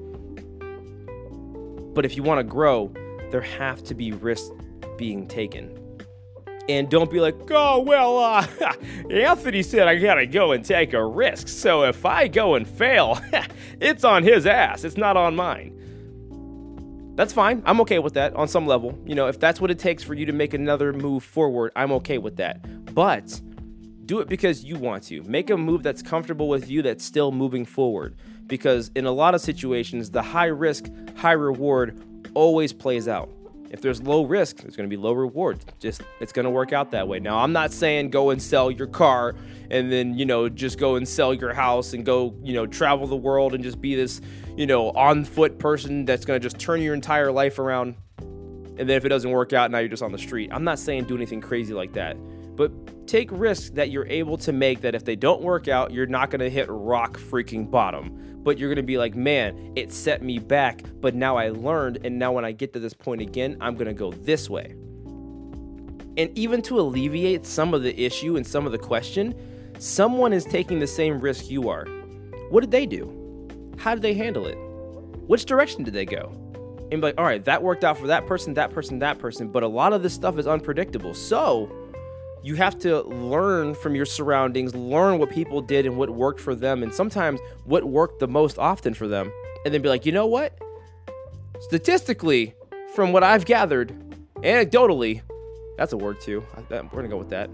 But 1.92 2.07
if 2.07 2.16
you 2.16 2.22
want 2.22 2.38
to 2.38 2.44
grow, 2.44 2.90
there 3.31 3.42
have 3.42 3.85
to 3.85 3.94
be 3.94 4.12
risks 4.12 4.50
being 4.96 5.26
taken. 5.26 5.76
And 6.68 6.88
don't 6.88 7.11
be 7.11 7.20
like, 7.20 7.35
oh, 7.50 7.81
well, 7.81 8.18
uh, 8.18 8.46
Anthony 9.11 9.62
said 9.62 9.87
I 9.87 9.96
gotta 9.96 10.24
go 10.24 10.53
and 10.53 10.64
take 10.64 10.94
a 10.94 11.05
risk. 11.05 11.48
So 11.48 11.83
if 11.83 12.07
I 12.07 12.29
go 12.29 12.55
and 12.55 12.66
fail, 12.66 13.20
it's 13.81 14.05
on 14.05 14.22
his 14.22 14.46
ass, 14.46 14.85
it's 14.85 14.96
not 14.96 15.16
on 15.18 15.37
mine. 15.37 15.80
That's 17.21 17.35
fine. 17.35 17.63
I'm 17.67 17.83
okay 17.83 17.99
with 17.99 18.15
that 18.15 18.35
on 18.35 18.49
some 18.49 18.67
level. 18.67 18.99
You 19.05 19.15
know, 19.15 19.27
if 19.27 19.39
that's 19.39 19.61
what 19.61 19.71
it 19.71 19.79
takes 19.79 20.03
for 20.03 20.15
you 20.15 20.25
to 20.25 20.33
make 20.33 20.55
another 20.55 20.95
move 20.95 21.23
forward, 21.23 21.71
I'm 21.77 21.93
okay 21.93 22.17
with 22.17 22.37
that. 22.37 22.95
But 22.95 23.39
do 24.07 24.21
it 24.21 24.29
because 24.29 24.65
you 24.65 24.77
want 24.77 25.03
to. 25.09 25.23
Make 25.25 25.51
a 25.51 25.57
move 25.59 25.83
that's 25.83 26.01
comfortable 26.01 26.49
with 26.49 26.71
you 26.71 26.81
that's 26.81 27.05
still 27.05 27.31
moving 27.31 27.67
forward 27.67 28.17
because 28.47 28.91
in 28.97 29.05
a 29.05 29.13
lot 29.13 29.35
of 29.35 29.43
situations, 29.43 30.11
the 30.11 30.23
high 30.23 30.47
risk, 30.47 30.87
high 31.15 31.33
reward 31.33 32.03
always 32.33 32.73
plays 32.73 33.07
out. 33.07 33.31
If 33.71 33.81
there's 33.81 34.03
low 34.03 34.25
risk, 34.25 34.59
there's 34.59 34.77
going 34.77 34.89
to 34.89 34.95
be 34.95 35.01
low 35.01 35.13
reward. 35.13 35.61
Just 35.79 36.03
it's 36.21 36.33
going 36.33 36.45
to 36.45 36.51
work 36.51 36.73
out 36.73 36.91
that 36.91 37.07
way. 37.07 37.21
Now, 37.21 37.39
I'm 37.39 37.53
not 37.53 37.73
saying 37.73 38.11
go 38.11 38.31
and 38.31 38.43
sell 38.43 38.71
your 38.71 38.89
car 38.89 39.35
and 39.71 39.91
then, 39.91 40.19
you 40.19 40.27
know, 40.27 40.49
just 40.49 40.79
go 40.79 40.97
and 40.97 41.09
sell 41.09 41.33
your 41.33 41.55
house 41.55 41.93
and 41.93 42.05
go, 42.05 42.35
you 42.43 42.53
know, 42.53 42.67
travel 42.67 43.07
the 43.07 43.17
world 43.17 43.55
and 43.55 43.63
just 43.63 43.81
be 43.81 43.95
this, 43.95 44.21
you 44.57 44.67
know, 44.67 44.91
on 44.91 45.25
foot 45.25 45.59
person 45.59 46.05
that's 46.05 46.25
going 46.25 46.41
to 46.41 46.43
just 46.43 46.59
turn 46.59 46.83
your 46.83 46.95
entire 46.95 47.31
life 47.31 47.59
around. 47.61 47.95
And 48.19 48.89
then 48.89 48.91
if 48.91 49.05
it 49.05 49.11
doesn't 49.11 49.31
work 49.31 49.53
out, 49.53 49.71
now 49.71 49.79
you're 49.79 49.89
just 49.89 50.03
on 50.03 50.11
the 50.11 50.19
street. 50.19 50.51
I'm 50.53 50.65
not 50.65 50.79
saying 50.79 51.05
do 51.05 51.15
anything 51.15 51.41
crazy 51.41 51.73
like 51.73 51.93
that 51.93 52.17
but 52.61 53.07
take 53.07 53.31
risks 53.33 53.71
that 53.71 53.91
you're 53.91 54.07
able 54.07 54.37
to 54.37 54.53
make 54.53 54.83
that 54.83 54.95
if 54.95 55.03
they 55.03 55.17
don't 55.17 55.41
work 55.41 55.67
out, 55.67 55.93
you're 55.93 56.05
not 56.05 56.29
going 56.29 56.41
to 56.41 56.51
hit 56.51 56.67
rock 56.69 57.17
freaking 57.17 57.71
bottom. 57.71 58.30
But 58.42 58.59
you're 58.59 58.68
going 58.68 58.76
to 58.76 58.83
be 58.83 58.98
like, 58.98 59.14
man, 59.14 59.72
it 59.76 59.92
set 59.92 60.22
me 60.22 60.38
back, 60.38 60.83
but 61.00 61.14
now 61.14 61.37
I 61.37 61.50
learned. 61.50 61.98
And 62.05 62.18
now 62.18 62.33
when 62.33 62.44
I 62.44 62.53
get 62.53 62.72
to 62.72 62.79
this 62.79 62.94
point 62.94 63.20
again, 63.20 63.57
I'm 63.61 63.74
going 63.74 63.87
to 63.87 63.94
go 63.94 64.12
this 64.12 64.48
way. 64.48 64.74
And 66.16 66.37
even 66.37 66.62
to 66.62 66.81
alleviate 66.81 67.46
some 67.46 67.74
of 67.74 67.83
the 67.83 67.98
issue 67.98 68.37
and 68.37 68.46
some 68.46 68.66
of 68.66 68.72
the 68.72 68.79
question, 68.79 69.35
someone 69.79 70.33
is 70.33 70.44
taking 70.44 70.81
the 70.81 70.87
same 70.87 71.20
risk 71.20 71.50
you 71.50 71.68
are. 71.68 71.87
What 72.50 72.61
did 72.61 72.70
they 72.70 72.87
do? 72.87 73.48
How 73.79 73.94
did 73.94 74.03
they 74.03 74.14
handle 74.14 74.46
it? 74.46 74.57
Which 75.26 75.44
direction 75.44 75.85
did 75.85 75.94
they 75.94 76.05
go? 76.05 76.33
And 76.90 77.00
be 77.00 77.09
like, 77.09 77.14
all 77.18 77.24
right, 77.24 77.44
that 77.44 77.62
worked 77.62 77.85
out 77.85 77.96
for 77.96 78.09
that 78.09 78.26
person, 78.26 78.55
that 78.55 78.72
person, 78.72 78.98
that 78.98 79.18
person, 79.18 79.48
but 79.48 79.62
a 79.62 79.68
lot 79.68 79.92
of 79.92 80.03
this 80.03 80.12
stuff 80.12 80.38
is 80.38 80.46
unpredictable. 80.46 81.14
So, 81.14 81.70
you 82.42 82.55
have 82.55 82.79
to 82.81 83.03
learn 83.03 83.74
from 83.74 83.94
your 83.94 84.07
surroundings, 84.07 84.74
learn 84.74 85.18
what 85.18 85.31
people 85.31 85.61
did 85.61 85.87
and 85.87 85.96
what 85.96 86.11
worked 86.11 86.40
for 86.40 86.55
them, 86.55 86.83
and 86.83 86.92
sometimes 86.92 87.40
what 87.64 87.85
worked 87.85 88.20
the 88.20 88.29
most 88.29 88.59
often 88.59 88.94
for 88.94 89.07
them, 89.07 89.31
and 89.64 89.74
then 89.74 89.83
be 89.83 89.88
like, 89.88 90.07
you 90.07 90.12
know 90.12 90.26
what? 90.26 90.59
Statistically, 91.61 92.55
from 92.94 93.12
what 93.12 93.22
I've 93.22 93.44
gathered, 93.44 93.92
anecdotally, 94.37 95.22
that's 95.76 95.92
a 95.92 95.96
word 95.96 96.20
too. 96.20 96.44
We're 96.70 96.83
gonna 96.83 97.09
go 97.09 97.18
with 97.18 97.31
that. 97.31 97.50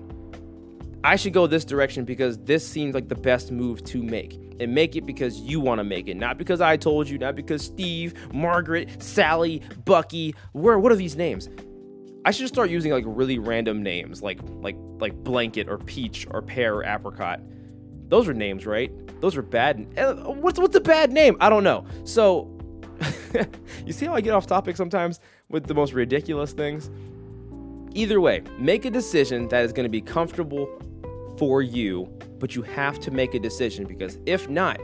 I 1.04 1.16
should 1.16 1.32
go 1.32 1.46
this 1.46 1.64
direction 1.64 2.04
because 2.04 2.38
this 2.38 2.66
seems 2.66 2.94
like 2.94 3.08
the 3.08 3.14
best 3.14 3.52
move 3.52 3.84
to 3.84 4.02
make. 4.02 4.40
And 4.58 4.74
make 4.74 4.96
it 4.96 5.04
because 5.04 5.38
you 5.38 5.60
want 5.60 5.80
to 5.80 5.84
make 5.84 6.08
it, 6.08 6.16
not 6.16 6.38
because 6.38 6.62
I 6.62 6.78
told 6.78 7.10
you, 7.10 7.18
not 7.18 7.36
because 7.36 7.62
Steve, 7.62 8.14
Margaret, 8.32 9.02
Sally, 9.02 9.60
Bucky. 9.84 10.34
Where? 10.52 10.78
What 10.78 10.90
are 10.92 10.96
these 10.96 11.14
names? 11.14 11.50
I 12.26 12.32
should 12.32 12.40
just 12.40 12.54
start 12.54 12.70
using 12.70 12.90
like 12.90 13.04
really 13.06 13.38
random 13.38 13.84
names, 13.84 14.20
like 14.20 14.40
like 14.60 14.76
like 14.98 15.14
blanket 15.14 15.68
or 15.68 15.78
peach 15.78 16.26
or 16.32 16.42
pear 16.42 16.74
or 16.74 16.84
apricot. 16.84 17.40
Those 18.08 18.26
are 18.26 18.34
names, 18.34 18.66
right? 18.66 18.90
Those 19.20 19.36
are 19.36 19.42
bad. 19.42 19.86
Uh, 19.96 20.14
what's 20.32 20.58
what's 20.58 20.74
a 20.74 20.80
bad 20.80 21.12
name? 21.12 21.36
I 21.38 21.48
don't 21.48 21.62
know. 21.62 21.86
So, 22.02 22.50
you 23.86 23.92
see 23.92 24.06
how 24.06 24.14
I 24.14 24.20
get 24.20 24.34
off 24.34 24.44
topic 24.44 24.76
sometimes 24.76 25.20
with 25.50 25.68
the 25.68 25.74
most 25.74 25.92
ridiculous 25.92 26.52
things. 26.52 26.90
Either 27.94 28.20
way, 28.20 28.42
make 28.58 28.84
a 28.84 28.90
decision 28.90 29.46
that 29.48 29.64
is 29.64 29.72
going 29.72 29.84
to 29.84 29.90
be 29.90 30.00
comfortable 30.00 30.68
for 31.38 31.62
you, 31.62 32.06
but 32.40 32.56
you 32.56 32.62
have 32.62 32.98
to 33.00 33.12
make 33.12 33.34
a 33.34 33.38
decision 33.38 33.86
because 33.86 34.18
if 34.26 34.48
not, 34.48 34.80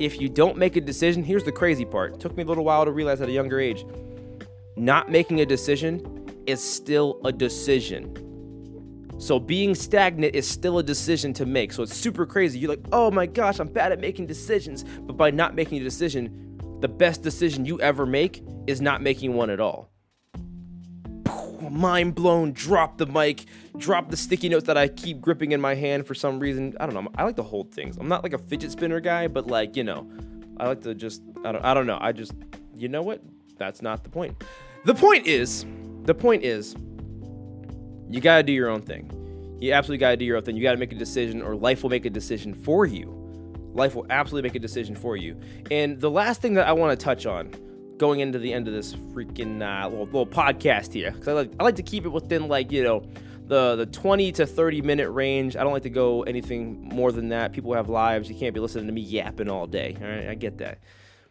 if 0.00 0.18
you 0.18 0.30
don't 0.30 0.56
make 0.56 0.76
a 0.76 0.80
decision, 0.80 1.22
here's 1.22 1.44
the 1.44 1.52
crazy 1.52 1.84
part. 1.84 2.14
It 2.14 2.20
took 2.20 2.34
me 2.38 2.42
a 2.42 2.46
little 2.46 2.64
while 2.64 2.86
to 2.86 2.90
realize 2.90 3.20
at 3.20 3.28
a 3.28 3.32
younger 3.32 3.60
age. 3.60 3.84
Not 4.76 5.10
making 5.10 5.42
a 5.42 5.46
decision 5.46 6.15
is 6.46 6.62
still 6.62 7.20
a 7.24 7.32
decision. 7.32 8.22
So 9.18 9.38
being 9.38 9.74
stagnant 9.74 10.34
is 10.34 10.46
still 10.46 10.78
a 10.78 10.82
decision 10.82 11.32
to 11.34 11.46
make. 11.46 11.72
So 11.72 11.82
it's 11.82 11.96
super 11.96 12.26
crazy. 12.26 12.58
You're 12.58 12.70
like, 12.70 12.84
oh 12.92 13.10
my 13.10 13.26
gosh, 13.26 13.58
I'm 13.58 13.68
bad 13.68 13.92
at 13.92 14.00
making 14.00 14.26
decisions. 14.26 14.84
But 14.84 15.16
by 15.16 15.30
not 15.30 15.54
making 15.54 15.80
a 15.80 15.84
decision, 15.84 16.58
the 16.80 16.88
best 16.88 17.22
decision 17.22 17.64
you 17.64 17.80
ever 17.80 18.04
make 18.04 18.44
is 18.66 18.80
not 18.80 19.00
making 19.02 19.34
one 19.34 19.48
at 19.48 19.60
all. 19.60 19.90
Mind 21.70 22.14
blown, 22.14 22.52
drop 22.52 22.98
the 22.98 23.06
mic, 23.06 23.46
drop 23.78 24.10
the 24.10 24.16
sticky 24.16 24.50
notes 24.50 24.66
that 24.66 24.76
I 24.76 24.88
keep 24.88 25.20
gripping 25.20 25.52
in 25.52 25.60
my 25.60 25.74
hand 25.74 26.06
for 26.06 26.14
some 26.14 26.38
reason. 26.38 26.74
I 26.78 26.86
don't 26.86 26.94
know. 26.94 27.10
I 27.16 27.24
like 27.24 27.36
to 27.36 27.42
hold 27.42 27.72
things. 27.72 27.96
I'm 27.96 28.08
not 28.08 28.22
like 28.22 28.34
a 28.34 28.38
fidget 28.38 28.70
spinner 28.70 29.00
guy, 29.00 29.26
but 29.28 29.46
like, 29.46 29.76
you 29.76 29.82
know, 29.82 30.08
I 30.58 30.68
like 30.68 30.82
to 30.82 30.94
just, 30.94 31.22
I 31.44 31.52
don't, 31.52 31.64
I 31.64 31.72
don't 31.72 31.86
know. 31.86 31.98
I 32.00 32.12
just, 32.12 32.32
you 32.74 32.88
know 32.88 33.02
what? 33.02 33.22
That's 33.56 33.80
not 33.80 34.04
the 34.04 34.10
point. 34.10 34.44
The 34.84 34.94
point 34.94 35.26
is, 35.26 35.64
the 36.06 36.14
point 36.14 36.44
is, 36.44 36.74
you 38.08 38.20
got 38.20 38.38
to 38.38 38.42
do 38.42 38.52
your 38.52 38.68
own 38.68 38.82
thing. 38.82 39.10
You 39.60 39.72
absolutely 39.72 39.98
got 39.98 40.10
to 40.10 40.16
do 40.16 40.24
your 40.24 40.36
own 40.36 40.42
thing. 40.42 40.56
You 40.56 40.62
got 40.62 40.72
to 40.72 40.78
make 40.78 40.92
a 40.92 40.96
decision, 40.96 41.42
or 41.42 41.54
life 41.56 41.82
will 41.82 41.90
make 41.90 42.04
a 42.04 42.10
decision 42.10 42.54
for 42.54 42.86
you. 42.86 43.12
Life 43.74 43.94
will 43.94 44.06
absolutely 44.10 44.48
make 44.48 44.56
a 44.56 44.60
decision 44.60 44.94
for 44.94 45.16
you. 45.16 45.38
And 45.70 46.00
the 46.00 46.10
last 46.10 46.40
thing 46.40 46.54
that 46.54 46.66
I 46.66 46.72
want 46.72 46.98
to 46.98 47.04
touch 47.04 47.26
on 47.26 47.50
going 47.98 48.20
into 48.20 48.38
the 48.38 48.52
end 48.52 48.68
of 48.68 48.74
this 48.74 48.94
freaking 48.94 49.62
uh, 49.62 49.88
little, 49.88 50.06
little 50.06 50.26
podcast 50.26 50.92
here, 50.92 51.10
because 51.10 51.28
I 51.28 51.32
like, 51.32 51.52
I 51.58 51.64
like 51.64 51.76
to 51.76 51.82
keep 51.82 52.04
it 52.04 52.10
within, 52.10 52.48
like, 52.48 52.70
you 52.70 52.84
know, 52.84 53.06
the 53.46 53.76
the 53.76 53.86
20 53.86 54.32
to 54.32 54.46
30 54.46 54.82
minute 54.82 55.10
range. 55.10 55.56
I 55.56 55.62
don't 55.62 55.72
like 55.72 55.84
to 55.84 55.90
go 55.90 56.22
anything 56.22 56.88
more 56.88 57.12
than 57.12 57.28
that. 57.28 57.52
People 57.52 57.74
have 57.74 57.88
lives. 57.88 58.28
You 58.28 58.34
can't 58.34 58.54
be 58.54 58.60
listening 58.60 58.86
to 58.86 58.92
me 58.92 59.00
yapping 59.00 59.48
all 59.48 59.66
day. 59.66 59.96
All 60.00 60.08
right, 60.08 60.28
I 60.28 60.34
get 60.34 60.58
that. 60.58 60.80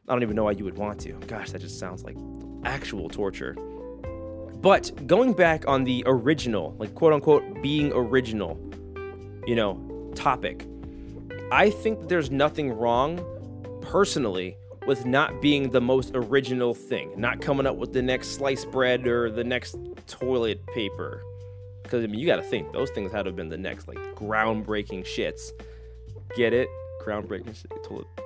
I 0.07 0.13
don't 0.13 0.23
even 0.23 0.35
know 0.35 0.43
why 0.43 0.51
you 0.51 0.63
would 0.65 0.77
want 0.77 0.99
to. 1.01 1.13
Gosh, 1.27 1.51
that 1.51 1.59
just 1.59 1.79
sounds 1.79 2.03
like 2.03 2.15
actual 2.63 3.09
torture. 3.09 3.55
But 4.65 5.06
going 5.06 5.34
back 5.34 5.67
on 5.67 5.84
the 5.84 6.01
original, 6.08 6.75
like 6.80 6.95
quote 6.95 7.13
unquote 7.13 7.62
being 7.62 7.91
original, 7.93 8.60
you 9.45 9.54
know, 9.54 10.12
topic. 10.15 10.65
I 11.51 11.69
think 11.69 12.10
there's 12.10 12.32
nothing 12.32 12.73
wrong 12.73 13.23
personally 13.84 14.58
with 14.88 15.06
not 15.06 15.39
being 15.39 15.69
the 15.69 15.82
most 15.82 16.13
original 16.15 16.73
thing, 16.73 17.12
not 17.15 17.41
coming 17.41 17.67
up 17.67 17.75
with 17.75 17.93
the 17.93 18.01
next 18.01 18.30
sliced 18.30 18.71
bread 18.71 19.06
or 19.06 19.30
the 19.30 19.43
next 19.43 19.75
toilet 20.08 20.65
paper. 20.73 21.21
Because 21.84 22.04
I 22.04 22.08
mean, 22.08 22.19
you 22.19 22.25
got 22.25 22.38
to 22.38 22.41
think 22.41 22.73
those 22.73 22.89
things 22.89 23.12
had 23.12 23.25
to 23.25 23.30
have 23.30 23.36
been 23.36 23.49
the 23.49 23.60
next 23.60 23.88
like 23.88 23.99
groundbreaking 24.15 25.06
shits. 25.06 25.51
Get 26.36 26.54
it? 26.54 26.69
Groundbreaking 27.06 27.56
shit. 27.56 27.72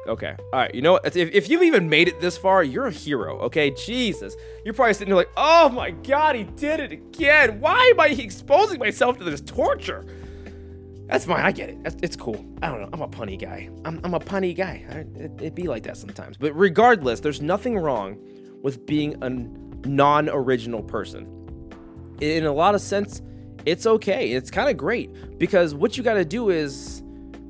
Okay. 0.08 0.36
All 0.40 0.60
right. 0.60 0.74
You 0.74 0.82
know 0.82 0.94
what? 0.94 1.06
If, 1.06 1.32
if 1.34 1.50
you've 1.50 1.64
even 1.64 1.90
made 1.90 2.08
it 2.08 2.22
this 2.22 2.38
far, 2.38 2.64
you're 2.64 2.88
a 2.88 2.92
hero. 2.92 3.38
Okay. 3.40 3.72
Jesus. 3.72 4.36
You're 4.64 4.74
probably 4.74 4.94
sitting 4.94 5.10
there 5.10 5.18
like, 5.18 5.32
oh 5.36 5.70
my 5.70 5.92
God, 5.92 6.36
he 6.36 6.44
did 6.44 6.80
it 6.80 6.92
again. 6.92 7.60
Why 7.60 7.92
am 7.94 8.00
I 8.00 8.08
exposing 8.08 8.80
myself 8.80 9.18
to 9.18 9.24
this 9.24 9.42
torture? 9.42 10.06
That's 11.08 11.26
fine. 11.26 11.44
I 11.44 11.52
get 11.52 11.70
it. 11.70 11.84
That's, 11.84 11.96
it's 12.04 12.16
cool. 12.16 12.46
I 12.62 12.70
don't 12.70 12.82
know. 12.82 12.90
I'm 12.94 13.02
a 13.02 13.08
punny 13.08 13.38
guy. 13.40 13.70
I'm, 13.84 14.00
I'm 14.04 14.14
a 14.14 14.20
punny 14.20 14.56
guy. 14.56 14.86
It, 15.16 15.32
it'd 15.40 15.56
be 15.56 15.68
like 15.68 15.84
that 15.84 15.98
sometimes. 15.98 16.38
But 16.38 16.54
regardless, 16.54 17.20
there's 17.20 17.42
nothing 17.42 17.78
wrong 17.78 18.18
with 18.62 18.86
being 18.86 19.22
a 19.24 19.30
non 19.88 20.30
original 20.30 20.84
person. 20.84 21.28
In 22.22 22.46
a 22.46 22.54
lot 22.54 22.76
of 22.76 22.82
sense, 22.82 23.22
it's 23.66 23.88
okay. 23.88 24.34
It's 24.34 24.52
kind 24.52 24.70
of 24.70 24.78
great 24.78 25.40
because 25.40 25.74
what 25.74 25.98
you 25.98 26.04
got 26.04 26.14
to 26.14 26.26
do 26.26 26.50
is 26.50 27.02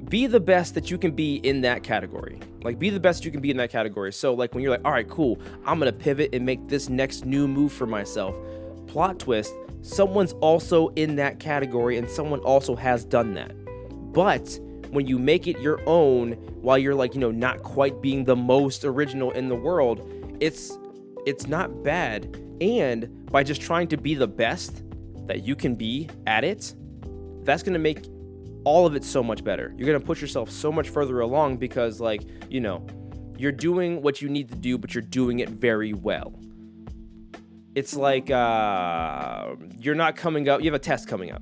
be 0.09 0.27
the 0.27 0.39
best 0.39 0.73
that 0.73 0.89
you 0.89 0.97
can 0.97 1.11
be 1.11 1.35
in 1.35 1.61
that 1.61 1.83
category. 1.83 2.39
Like, 2.63 2.79
be 2.79 2.89
the 2.89 2.99
best 2.99 3.23
you 3.23 3.31
can 3.31 3.41
be 3.41 3.51
in 3.51 3.57
that 3.57 3.69
category. 3.69 4.11
So, 4.11 4.33
like, 4.33 4.53
when 4.53 4.63
you're 4.63 4.71
like, 4.71 4.83
all 4.83 4.91
right, 4.91 5.07
cool, 5.07 5.39
I'm 5.65 5.79
to 5.79 5.93
pivot 5.93 6.33
and 6.33 6.45
make 6.45 6.67
this 6.67 6.89
next 6.89 7.25
new 7.25 7.47
move 7.47 7.71
for 7.71 7.85
myself. 7.85 8.35
Plot 8.87 9.19
twist 9.19 9.53
someone's 9.81 10.33
also 10.33 10.89
in 10.89 11.15
that 11.15 11.39
category 11.39 11.97
and 11.97 12.09
someone 12.09 12.39
also 12.41 12.75
has 12.75 13.05
done 13.05 13.33
that. 13.33 13.53
But 14.13 14.59
when 14.89 15.07
you 15.07 15.19
make 15.19 15.47
it 15.47 15.59
your 15.59 15.81
own 15.87 16.33
while 16.61 16.77
you're 16.77 16.95
like, 16.95 17.13
you 17.13 17.19
know, 17.19 17.31
not 17.31 17.63
quite 17.63 18.01
being 18.01 18.25
the 18.25 18.35
most 18.35 18.83
original 18.83 19.31
in 19.31 19.47
the 19.47 19.55
world, 19.55 20.07
it's 20.39 20.77
it's 21.25 21.47
not 21.47 21.83
bad. 21.83 22.37
And 22.61 23.25
by 23.31 23.43
just 23.43 23.61
trying 23.61 23.87
to 23.89 23.97
be 23.97 24.15
the 24.15 24.27
best 24.27 24.83
that 25.27 25.45
you 25.45 25.55
can 25.55 25.75
be 25.75 26.09
at 26.27 26.43
it, 26.43 26.73
that's 27.43 27.63
to 27.73 27.79
make 27.79 28.03
all 28.65 28.85
of 28.85 28.95
it 28.95 29.03
so 29.03 29.23
much 29.23 29.43
better. 29.43 29.73
You're 29.77 29.87
going 29.87 29.99
to 29.99 30.05
push 30.05 30.21
yourself 30.21 30.49
so 30.49 30.71
much 30.71 30.89
further 30.89 31.19
along 31.19 31.57
because 31.57 31.99
like, 31.99 32.23
you 32.49 32.59
know, 32.59 32.85
you're 33.37 33.51
doing 33.51 34.01
what 34.01 34.21
you 34.21 34.29
need 34.29 34.49
to 34.49 34.55
do, 34.55 34.77
but 34.77 34.93
you're 34.93 35.01
doing 35.01 35.39
it 35.39 35.49
very 35.49 35.93
well 35.93 36.33
it's 37.75 37.95
like 37.95 38.29
uh, 38.29 39.55
you're 39.79 39.95
not 39.95 40.15
coming 40.15 40.49
up, 40.49 40.61
you 40.61 40.65
have 40.65 40.73
a 40.73 40.83
test 40.83 41.07
coming 41.07 41.31
up, 41.31 41.41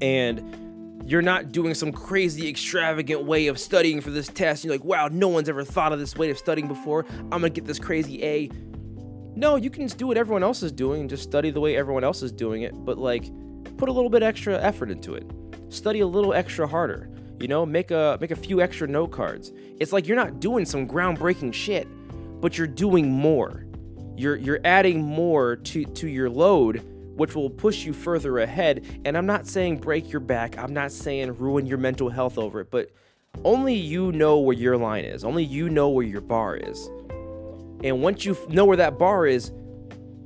and 0.00 1.02
you're 1.04 1.22
not 1.22 1.52
doing 1.52 1.74
some 1.74 1.92
crazy 1.92 2.48
extravagant 2.48 3.24
way 3.24 3.46
of 3.48 3.58
studying 3.58 4.00
for 4.00 4.10
this 4.10 4.28
test. 4.28 4.64
You're 4.64 4.74
like, 4.74 4.84
wow, 4.84 5.08
no 5.08 5.28
one's 5.28 5.48
ever 5.48 5.62
thought 5.62 5.92
of 5.92 5.98
this 5.98 6.16
way 6.16 6.30
of 6.30 6.38
studying 6.38 6.68
before. 6.68 7.04
I'm 7.20 7.28
gonna 7.30 7.50
get 7.50 7.64
this 7.64 7.78
crazy 7.78 8.22
A. 8.24 8.50
No, 9.34 9.56
you 9.56 9.68
can 9.68 9.82
just 9.82 9.98
do 9.98 10.06
what 10.06 10.16
everyone 10.16 10.42
else 10.42 10.62
is 10.62 10.72
doing 10.72 11.02
and 11.02 11.10
just 11.10 11.22
study 11.22 11.50
the 11.50 11.60
way 11.60 11.76
everyone 11.76 12.02
else 12.02 12.22
is 12.22 12.32
doing 12.32 12.62
it, 12.62 12.72
but 12.84 12.96
like 12.96 13.30
put 13.76 13.88
a 13.88 13.92
little 13.92 14.10
bit 14.10 14.22
extra 14.22 14.58
effort 14.58 14.90
into 14.90 15.14
it. 15.14 15.30
Study 15.68 16.00
a 16.00 16.06
little 16.06 16.32
extra 16.32 16.66
harder. 16.66 17.08
You 17.38 17.48
know, 17.48 17.66
make 17.66 17.90
a 17.90 18.16
make 18.20 18.30
a 18.30 18.36
few 18.36 18.60
extra 18.60 18.86
note 18.88 19.08
cards. 19.08 19.52
It's 19.78 19.92
like 19.92 20.06
you're 20.06 20.16
not 20.16 20.40
doing 20.40 20.64
some 20.64 20.88
groundbreaking 20.88 21.52
shit, 21.52 21.86
but 22.40 22.56
you're 22.56 22.66
doing 22.66 23.10
more. 23.10 23.66
You're 24.16 24.36
you're 24.36 24.60
adding 24.64 25.02
more 25.02 25.56
to 25.56 25.84
to 25.84 26.08
your 26.08 26.30
load 26.30 26.84
which 27.16 27.34
will 27.34 27.48
push 27.48 27.84
you 27.84 27.94
further 27.94 28.38
ahead. 28.40 28.84
And 29.06 29.16
i'm 29.16 29.26
not 29.26 29.46
saying 29.46 29.78
break 29.78 30.12
your 30.12 30.20
back. 30.20 30.58
I'm 30.58 30.74
not 30.74 30.92
saying 30.92 31.34
ruin 31.38 31.66
your 31.66 31.78
mental 31.78 32.10
health 32.10 32.38
over 32.38 32.60
it 32.60 32.70
but 32.70 32.90
only 33.44 33.74
you 33.74 34.12
know 34.12 34.38
where 34.38 34.56
your 34.56 34.76
line 34.76 35.04
is. 35.04 35.24
Only 35.24 35.44
you 35.44 35.68
know 35.68 35.88
where 35.88 36.04
your 36.04 36.20
bar 36.20 36.56
is. 36.56 36.88
And 37.84 38.02
once 38.02 38.24
you 38.24 38.36
know 38.48 38.64
where 38.64 38.76
that 38.76 38.98
bar 38.98 39.26
is 39.26 39.50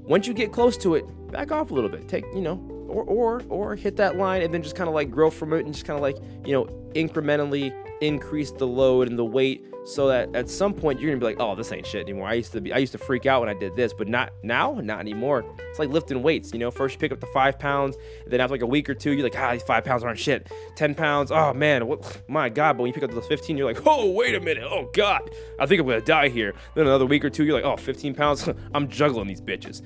once 0.03 0.27
you 0.27 0.35
get 0.35 0.53
close 0.53 0.77
to 0.79 0.95
it 0.95 1.05
back 1.31 1.53
off 1.53 1.71
a 1.71 1.75
little 1.75 1.91
bit. 1.91 2.09
Take 2.09 2.25
you 2.35 2.41
know 2.41 2.57
or 2.91 3.05
or 3.05 3.43
or 3.49 3.77
hit 3.77 3.97
that 3.97 4.17
line 4.17 4.43
and 4.43 4.53
then 4.53 4.63
just 4.63 4.77
kind 4.77 4.89
of 4.89 4.95
like 4.95 5.11
grow 5.11 5.31
from 5.31 5.53
it 5.53 5.65
and 5.65 5.73
just 5.73 5.87
kind 5.87 5.97
of 5.97 6.03
like 6.03 6.17
you 6.45 6.53
know 6.53 6.67
incrementally 6.95 7.73
increase 8.01 8.51
the 8.53 8.67
load 8.67 9.09
and 9.09 9.19
the 9.19 9.25
weight 9.25 9.65
so 9.85 10.09
that 10.09 10.35
at 10.35 10.49
some 10.49 10.75
point 10.75 11.01
you're 11.01 11.11
gonna 11.11 11.21
be 11.21 11.27
like, 11.27 11.41
oh, 11.41 11.55
this 11.55 11.73
ain't 11.73 11.87
shit 11.87 12.03
anymore. 12.03 12.29
I 12.29 12.35
used 12.35 12.53
to 12.53 12.61
be, 12.61 12.73
I 12.73 12.79
used 12.79 12.93
to 12.93 12.99
freak 12.99 13.27
out 13.27 13.41
when 13.41 13.49
I 13.49 13.55
did 13.55 13.75
this, 13.77 13.93
but 13.93 14.09
not 14.09 14.33
now, 14.43 14.79
not 14.83 15.01
anymore. 15.01 15.45
It's 15.59 15.79
like 15.79 15.89
lifting 15.89 16.23
weights, 16.23 16.53
you 16.53 16.59
know. 16.59 16.71
First 16.71 16.95
you 16.95 16.99
pick 16.99 17.13
up 17.13 17.21
the 17.21 17.27
five 17.29 17.59
pounds, 17.59 17.97
then 18.27 18.41
after 18.41 18.55
like 18.55 18.63
a 18.63 18.67
week 18.67 18.89
or 18.91 18.95
two, 18.95 19.13
you're 19.13 19.23
like, 19.23 19.39
ah, 19.39 19.53
these 19.53 19.63
five 19.63 19.85
pounds 19.85 20.05
aren't 20.05 20.19
shit. 20.19 20.51
Ten 20.77 20.95
pounds, 20.95 21.33
oh 21.33 21.55
man, 21.55 21.87
what? 21.87 22.23
My 22.29 22.49
God! 22.49 22.77
But 22.77 22.83
when 22.83 22.89
you 22.89 22.95
pick 22.95 23.03
up 23.03 23.11
the 23.11 23.23
15, 23.23 23.57
you're 23.57 23.67
like, 23.67 23.87
oh, 23.87 24.11
wait 24.11 24.35
a 24.35 24.41
minute, 24.41 24.65
oh 24.65 24.91
God, 24.93 25.31
I 25.59 25.67
think 25.67 25.81
I'm 25.81 25.87
gonna 25.87 26.01
die 26.01 26.29
here. 26.29 26.55
Then 26.75 26.87
another 26.87 27.07
week 27.07 27.25
or 27.25 27.31
two, 27.31 27.45
you're 27.45 27.55
like, 27.55 27.65
oh, 27.65 27.77
15 27.77 28.15
pounds, 28.15 28.49
I'm 28.75 28.89
juggling 28.89 29.29
these 29.29 29.41
bitches. 29.41 29.83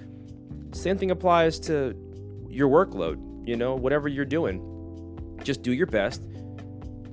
Same 0.74 0.98
thing 0.98 1.12
applies 1.12 1.60
to 1.60 1.94
your 2.54 2.68
workload. 2.68 3.46
You 3.46 3.56
know, 3.56 3.74
whatever 3.74 4.08
you're 4.08 4.24
doing, 4.24 5.38
just 5.42 5.62
do 5.62 5.72
your 5.72 5.86
best. 5.86 6.22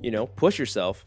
You 0.02 0.10
know, 0.10 0.26
push 0.26 0.58
yourself 0.58 1.04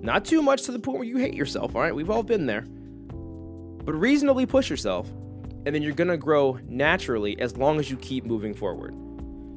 not 0.00 0.24
too 0.24 0.40
much 0.40 0.62
to 0.62 0.72
the 0.72 0.78
point 0.78 0.98
where 0.98 1.08
you 1.08 1.16
hate 1.16 1.34
yourself, 1.34 1.74
all 1.74 1.82
right? 1.82 1.94
We've 1.94 2.10
all 2.10 2.22
been 2.22 2.46
there. 2.46 2.62
But 2.62 3.94
reasonably 3.94 4.46
push 4.46 4.70
yourself, 4.70 5.08
and 5.66 5.74
then 5.74 5.82
you're 5.82 5.92
gonna 5.92 6.16
grow 6.16 6.58
naturally 6.68 7.38
as 7.40 7.56
long 7.56 7.78
as 7.78 7.90
you 7.90 7.96
keep 7.96 8.24
moving 8.24 8.54
forward. 8.54 8.94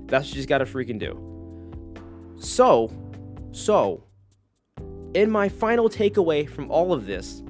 That's 0.08 0.26
what 0.26 0.30
you 0.30 0.36
just 0.36 0.50
gotta 0.50 0.66
freaking 0.66 1.00
do. 1.00 1.26
So, 2.40 2.92
so, 3.52 4.04
in 5.14 5.30
my 5.30 5.50
final 5.50 5.90
takeaway 5.90 6.50
from 6.50 6.72
all 6.72 6.94
of 6.94 7.06
this 7.06 7.44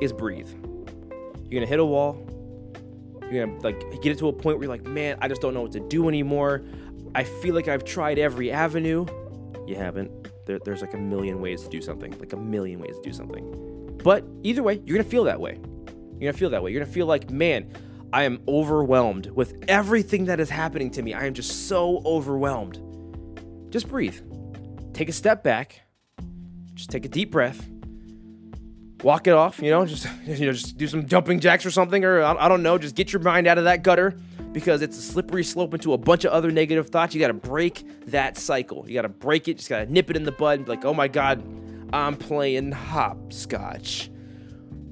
is 0.00 0.12
breathe. 0.12 0.48
You're 0.48 1.60
gonna 1.60 1.66
hit 1.66 1.80
a 1.80 1.84
wall. 1.84 2.24
You're 3.30 3.46
gonna 3.46 3.60
like 3.60 4.02
get 4.02 4.12
it 4.12 4.18
to 4.18 4.28
a 4.28 4.32
point 4.32 4.58
where 4.58 4.64
you're 4.64 4.72
like, 4.72 4.84
man, 4.84 5.18
I 5.20 5.28
just 5.28 5.40
don't 5.40 5.54
know 5.54 5.62
what 5.62 5.72
to 5.72 5.80
do 5.80 6.08
anymore. 6.08 6.62
I 7.14 7.24
feel 7.24 7.54
like 7.54 7.68
I've 7.68 7.84
tried 7.84 8.18
every 8.18 8.50
avenue. 8.50 9.06
You 9.66 9.76
haven't 9.76 10.10
there, 10.46 10.58
there's 10.64 10.80
like 10.80 10.94
a 10.94 10.98
million 10.98 11.40
ways 11.40 11.62
to 11.62 11.68
do 11.68 11.80
something, 11.80 12.18
like 12.18 12.32
a 12.32 12.36
million 12.36 12.80
ways 12.80 12.96
to 12.96 13.02
do 13.02 13.12
something. 13.12 13.98
But 14.02 14.24
either 14.42 14.62
way, 14.62 14.80
you're 14.84 14.96
gonna 14.96 15.08
feel 15.08 15.24
that 15.24 15.40
way. 15.40 15.58
You're 16.18 16.32
gonna 16.32 16.38
feel 16.38 16.50
that 16.50 16.62
way. 16.62 16.72
You're 16.72 16.80
gonna 16.80 16.92
feel 16.92 17.06
like, 17.06 17.30
man, 17.30 17.72
I 18.12 18.24
am 18.24 18.42
overwhelmed 18.48 19.28
with 19.28 19.64
everything 19.68 20.24
that 20.24 20.40
is 20.40 20.50
happening 20.50 20.90
to 20.92 21.02
me. 21.02 21.14
I 21.14 21.26
am 21.26 21.34
just 21.34 21.68
so 21.68 22.02
overwhelmed. 22.04 22.80
Just 23.70 23.88
breathe. 23.88 24.18
Take 24.92 25.08
a 25.08 25.12
step 25.12 25.44
back. 25.44 25.82
Just 26.74 26.90
take 26.90 27.04
a 27.04 27.08
deep 27.08 27.30
breath. 27.30 27.68
Walk 29.02 29.26
it 29.26 29.32
off, 29.32 29.60
you 29.62 29.70
know, 29.70 29.86
just 29.86 30.06
you 30.26 30.46
know, 30.46 30.52
just 30.52 30.76
do 30.76 30.86
some 30.86 31.06
jumping 31.06 31.40
jacks 31.40 31.64
or 31.64 31.70
something, 31.70 32.04
or 32.04 32.22
I, 32.22 32.46
I 32.46 32.48
don't 32.48 32.62
know, 32.62 32.78
just 32.78 32.94
get 32.94 33.12
your 33.12 33.22
mind 33.22 33.46
out 33.46 33.58
of 33.58 33.64
that 33.64 33.82
gutter 33.82 34.14
because 34.52 34.82
it's 34.82 34.98
a 34.98 35.02
slippery 35.02 35.44
slope 35.44 35.74
into 35.74 35.92
a 35.92 35.98
bunch 35.98 36.24
of 36.24 36.32
other 36.32 36.50
negative 36.50 36.88
thoughts. 36.88 37.14
You 37.14 37.20
got 37.20 37.28
to 37.28 37.34
break 37.34 37.84
that 38.06 38.36
cycle. 38.36 38.84
You 38.88 38.94
got 38.94 39.02
to 39.02 39.08
break 39.08 39.48
it. 39.48 39.58
Just 39.58 39.68
got 39.68 39.78
to 39.78 39.92
nip 39.92 40.10
it 40.10 40.16
in 40.16 40.24
the 40.24 40.32
bud. 40.32 40.68
Like, 40.68 40.84
oh 40.84 40.94
my 40.94 41.08
God, 41.08 41.42
I'm 41.92 42.16
playing 42.16 42.72
hopscotch. 42.72 44.10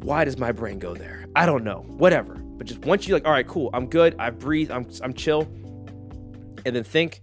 Why 0.00 0.24
does 0.24 0.38
my 0.38 0.52
brain 0.52 0.78
go 0.78 0.94
there? 0.94 1.26
I 1.34 1.46
don't 1.46 1.64
know. 1.64 1.84
Whatever. 1.88 2.34
But 2.34 2.66
just 2.66 2.80
once 2.80 3.06
you 3.06 3.14
like, 3.14 3.24
all 3.24 3.32
right, 3.32 3.46
cool. 3.46 3.70
I'm 3.72 3.86
good. 3.86 4.14
I 4.18 4.30
breathe. 4.30 4.70
I'm 4.70 4.86
I'm 5.02 5.12
chill. 5.12 5.42
And 6.66 6.74
then 6.74 6.84
think, 6.84 7.22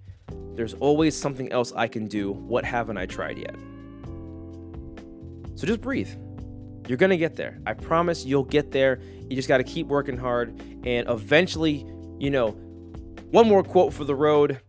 there's 0.55 0.73
always 0.75 1.15
something 1.17 1.51
else 1.51 1.73
I 1.75 1.87
can 1.87 2.07
do. 2.07 2.31
What 2.31 2.63
haven't 2.63 2.97
I 2.97 3.05
tried 3.05 3.37
yet? 3.37 3.55
So 5.55 5.67
just 5.67 5.81
breathe. 5.81 6.09
You're 6.87 6.97
gonna 6.97 7.17
get 7.17 7.35
there. 7.35 7.59
I 7.65 7.73
promise 7.73 8.25
you'll 8.25 8.43
get 8.43 8.71
there. 8.71 8.99
You 9.29 9.35
just 9.35 9.47
got 9.47 9.57
to 9.57 9.63
keep 9.63 9.87
working 9.87 10.17
hard, 10.17 10.59
and 10.85 11.09
eventually 11.09 11.85
you 12.19 12.29
know, 12.29 12.51
one 13.31 13.47
more 13.47 13.63
quote 13.63 13.93
for 13.93 14.03
the 14.03 14.15
road 14.15 14.61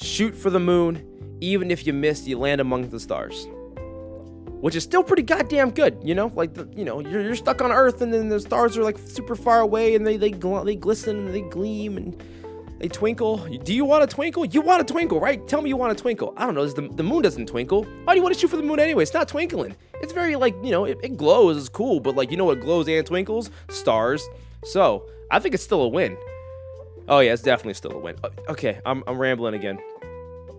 shoot 0.00 0.34
for 0.34 0.50
the 0.50 0.60
moon. 0.60 1.04
Even 1.40 1.70
if 1.70 1.86
you 1.86 1.92
miss, 1.92 2.26
you 2.26 2.38
land 2.38 2.60
among 2.60 2.88
the 2.90 3.00
stars. 3.00 3.46
Which 4.60 4.74
is 4.74 4.82
still 4.82 5.04
pretty 5.04 5.22
goddamn 5.22 5.70
good, 5.70 6.00
you 6.02 6.14
know? 6.14 6.32
Like, 6.34 6.54
the, 6.54 6.68
you 6.74 6.84
know, 6.84 6.98
you're, 7.00 7.20
you're 7.20 7.36
stuck 7.36 7.62
on 7.62 7.70
Earth 7.70 8.00
and 8.00 8.12
then 8.12 8.28
the 8.28 8.40
stars 8.40 8.76
are 8.76 8.82
like 8.82 8.98
super 8.98 9.36
far 9.36 9.60
away 9.60 9.94
and 9.94 10.04
they, 10.04 10.16
they, 10.16 10.32
gl- 10.32 10.64
they 10.64 10.74
glisten 10.74 11.26
and 11.26 11.34
they 11.34 11.42
gleam 11.42 11.96
and 11.96 12.20
they 12.78 12.88
twinkle. 12.88 13.38
Do 13.38 13.74
you 13.74 13.84
want 13.84 14.08
to 14.08 14.14
twinkle? 14.14 14.44
You 14.44 14.60
want 14.60 14.86
to 14.86 14.92
twinkle, 14.92 15.20
right? 15.20 15.46
Tell 15.48 15.60
me 15.62 15.68
you 15.68 15.76
want 15.76 15.96
to 15.96 16.00
twinkle. 16.00 16.34
I 16.36 16.46
don't 16.46 16.54
know. 16.54 16.66
The, 16.66 16.88
the 16.88 17.02
moon 17.02 17.22
doesn't 17.22 17.46
twinkle. 17.46 17.84
Why 18.04 18.14
do 18.14 18.18
you 18.18 18.22
want 18.22 18.34
to 18.34 18.40
shoot 18.40 18.48
for 18.48 18.56
the 18.56 18.62
moon 18.62 18.78
anyway? 18.78 19.02
It's 19.02 19.14
not 19.14 19.28
twinkling. 19.28 19.76
It's 20.00 20.12
very, 20.12 20.36
like, 20.36 20.54
you 20.62 20.70
know, 20.70 20.84
it, 20.84 20.98
it 21.02 21.16
glows. 21.16 21.56
It's 21.56 21.68
cool. 21.68 22.00
But, 22.00 22.16
like, 22.16 22.30
you 22.30 22.36
know 22.36 22.44
what 22.44 22.60
glows 22.60 22.88
and 22.88 23.04
twinkles? 23.04 23.50
Stars. 23.68 24.26
So, 24.64 25.08
I 25.30 25.38
think 25.40 25.54
it's 25.54 25.64
still 25.64 25.82
a 25.82 25.88
win. 25.88 26.16
Oh 27.08 27.20
yeah, 27.20 27.32
it's 27.32 27.42
definitely 27.42 27.74
still 27.74 27.92
a 27.92 27.98
win. 27.98 28.16
Uh, 28.22 28.28
Okay, 28.50 28.80
I'm, 28.84 29.02
I'm 29.06 29.18
rambling 29.18 29.54
again. 29.54 29.78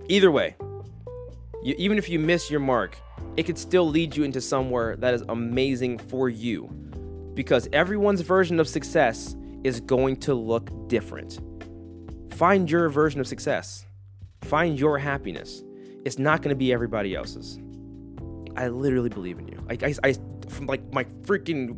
Either 0.08 0.32
way, 0.32 0.56
you, 1.64 1.76
even 1.78 1.98
if 1.98 2.10
you 2.10 2.18
miss 2.18 2.50
your 2.50 2.60
mark, 2.60 2.98
it 3.38 3.44
could 3.44 3.58
still 3.58 3.88
lead 3.88 4.16
you 4.16 4.24
into 4.24 4.42
somewhere 4.42 4.96
that 4.96 5.14
is 5.14 5.24
amazing 5.30 6.00
for 6.00 6.28
you, 6.28 6.68
because 7.36 7.68
everyone's 7.72 8.22
version 8.22 8.60
of 8.60 8.68
success 8.68 9.36
is 9.64 9.80
going 9.80 10.18
to 10.18 10.34
look 10.34 10.72
different. 10.88 11.40
Find 12.40 12.72
your 12.72 12.88
version 12.88 13.20
of 13.20 13.28
success. 13.28 13.86
Find 14.44 14.80
your 14.80 14.98
happiness. 14.98 15.62
It's 16.06 16.18
not 16.18 16.42
going 16.42 16.52
to 16.52 16.56
be 16.56 16.72
everybody 16.72 17.14
else's. 17.14 17.60
I 18.56 18.70
literally 18.70 19.10
believe 19.10 19.40
in 19.40 19.50
you. 19.50 19.62
I, 19.70 19.78
I, 19.86 19.94
I 20.06 20.14
from 20.48 20.66
like 20.66 20.94
my 20.94 21.04
freaking 21.04 21.76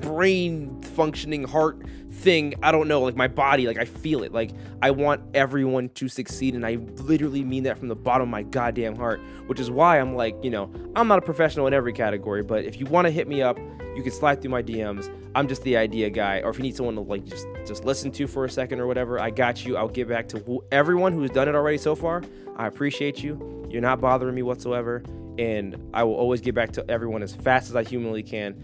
brain 0.00 0.80
functioning 0.80 1.42
heart 1.42 1.82
thing 2.10 2.54
i 2.62 2.72
don't 2.72 2.88
know 2.88 3.02
like 3.02 3.16
my 3.16 3.28
body 3.28 3.66
like 3.66 3.78
i 3.78 3.84
feel 3.84 4.22
it 4.22 4.32
like 4.32 4.50
i 4.80 4.90
want 4.90 5.20
everyone 5.34 5.88
to 5.90 6.08
succeed 6.08 6.54
and 6.54 6.64
i 6.64 6.76
literally 7.02 7.44
mean 7.44 7.64
that 7.64 7.76
from 7.76 7.88
the 7.88 7.94
bottom 7.94 8.22
of 8.22 8.28
my 8.28 8.42
goddamn 8.42 8.96
heart 8.96 9.20
which 9.46 9.60
is 9.60 9.70
why 9.70 10.00
i'm 10.00 10.14
like 10.14 10.34
you 10.42 10.50
know 10.50 10.70
i'm 10.94 11.06
not 11.06 11.18
a 11.18 11.22
professional 11.22 11.66
in 11.66 11.74
every 11.74 11.92
category 11.92 12.42
but 12.42 12.64
if 12.64 12.80
you 12.80 12.86
want 12.86 13.06
to 13.06 13.10
hit 13.10 13.28
me 13.28 13.42
up 13.42 13.58
you 13.96 14.02
can 14.02 14.12
slide 14.12 14.40
through 14.40 14.50
my 14.50 14.62
dms 14.62 15.10
i'm 15.34 15.48
just 15.48 15.62
the 15.62 15.76
idea 15.76 16.08
guy 16.10 16.40
or 16.42 16.50
if 16.50 16.58
you 16.58 16.62
need 16.62 16.76
someone 16.76 16.94
to 16.94 17.00
like 17.00 17.24
just 17.24 17.46
just 17.66 17.84
listen 17.84 18.12
to 18.12 18.26
for 18.26 18.44
a 18.44 18.50
second 18.50 18.78
or 18.78 18.86
whatever 18.86 19.20
i 19.20 19.30
got 19.30 19.64
you 19.64 19.76
i'll 19.76 19.88
get 19.88 20.08
back 20.08 20.28
to 20.28 20.38
who, 20.40 20.62
everyone 20.70 21.12
who's 21.12 21.30
done 21.30 21.48
it 21.48 21.54
already 21.54 21.78
so 21.78 21.94
far 21.94 22.22
i 22.56 22.66
appreciate 22.66 23.22
you 23.22 23.66
you're 23.70 23.82
not 23.82 24.00
bothering 24.00 24.34
me 24.34 24.42
whatsoever 24.42 25.02
and 25.38 25.76
i 25.94 26.04
will 26.04 26.14
always 26.14 26.40
get 26.40 26.54
back 26.54 26.70
to 26.70 26.88
everyone 26.90 27.22
as 27.22 27.34
fast 27.34 27.68
as 27.68 27.76
i 27.76 27.82
humanly 27.82 28.22
can 28.22 28.54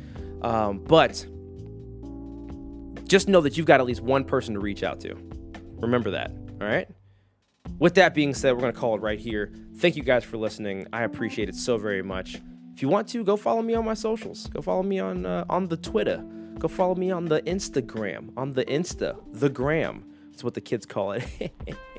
um, 0.42 0.78
but 0.78 1.24
just 3.12 3.28
know 3.28 3.42
that 3.42 3.56
you've 3.56 3.66
got 3.66 3.78
at 3.78 3.86
least 3.86 4.00
one 4.00 4.24
person 4.24 4.54
to 4.54 4.60
reach 4.60 4.82
out 4.82 5.00
to. 5.00 5.14
Remember 5.80 6.12
that. 6.12 6.30
All 6.60 6.66
right. 6.66 6.88
With 7.78 7.94
that 7.96 8.14
being 8.14 8.34
said, 8.34 8.54
we're 8.54 8.60
going 8.60 8.72
to 8.72 8.78
call 8.78 8.94
it 8.94 9.02
right 9.02 9.18
here. 9.18 9.52
Thank 9.76 9.96
you 9.96 10.02
guys 10.02 10.24
for 10.24 10.38
listening. 10.38 10.86
I 10.92 11.02
appreciate 11.02 11.48
it 11.48 11.54
so 11.54 11.76
very 11.76 12.02
much. 12.02 12.40
If 12.74 12.82
you 12.82 12.88
want 12.88 13.08
to, 13.08 13.22
go 13.24 13.36
follow 13.36 13.62
me 13.62 13.74
on 13.74 13.84
my 13.84 13.94
socials. 13.94 14.46
Go 14.48 14.62
follow 14.62 14.82
me 14.82 14.98
on 14.98 15.26
uh, 15.26 15.44
on 15.48 15.68
the 15.68 15.76
Twitter. 15.76 16.24
Go 16.58 16.68
follow 16.68 16.94
me 16.94 17.10
on 17.10 17.26
the 17.26 17.42
Instagram. 17.42 18.30
On 18.36 18.52
the 18.52 18.64
Insta, 18.64 19.16
the 19.32 19.48
Gram. 19.48 20.04
That's 20.30 20.42
what 20.44 20.54
the 20.54 20.60
kids 20.60 20.86
call 20.86 21.12
it. 21.12 21.52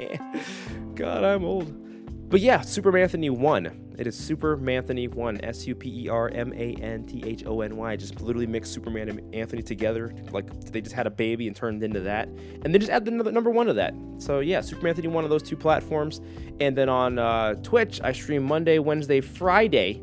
God, 0.96 1.24
I'm 1.24 1.44
old. 1.46 2.30
But 2.30 2.42
yeah, 2.42 2.60
Supermanthony 2.60 3.30
one. 3.30 3.80
It 4.00 4.08
is 4.08 4.18
Super 4.18 4.58
Anthony 4.68 5.08
one. 5.08 5.40
S 5.44 5.68
U 5.68 5.76
P 5.76 6.06
E 6.06 6.10
R 6.10 6.30
M 6.30 6.52
A 6.54 6.74
N 6.82 7.06
T 7.06 7.24
H 7.24 7.46
O 7.46 7.62
N 7.62 7.78
Y. 7.78 7.96
Just 7.96 8.22
literally 8.22 8.48
mixed 8.48 8.74
Superman 8.74 9.10
and 9.10 9.36
Anthony 9.36 9.62
together. 9.62 10.16
Like 10.32 10.50
they 10.72 10.82
just 10.82 10.96
had 10.96 11.06
a 11.06 11.12
baby 11.12 11.46
and 11.46 11.56
turned 11.56 11.84
into 11.84 12.00
that, 12.00 12.28
and 12.64 12.74
they 12.74 12.80
just 12.80 12.92
added 12.92 13.24
the 13.24 13.32
number 13.32 13.52
one 13.52 13.68
to 13.68 13.74
that. 13.74 13.94
So 14.18 14.40
yeah, 14.40 14.60
Supermanthony 14.62 15.10
one 15.10 15.24
of 15.24 15.30
those 15.30 15.44
two 15.44 15.56
platforms. 15.56 16.22
And 16.60 16.76
then 16.76 16.90
on 16.90 17.20
uh, 17.20 17.54
Twitch, 17.62 18.02
I 18.04 18.14
stream 18.14 18.44
Monday, 18.44 18.80
Wednesday, 18.80 19.22
Friday, 19.22 20.02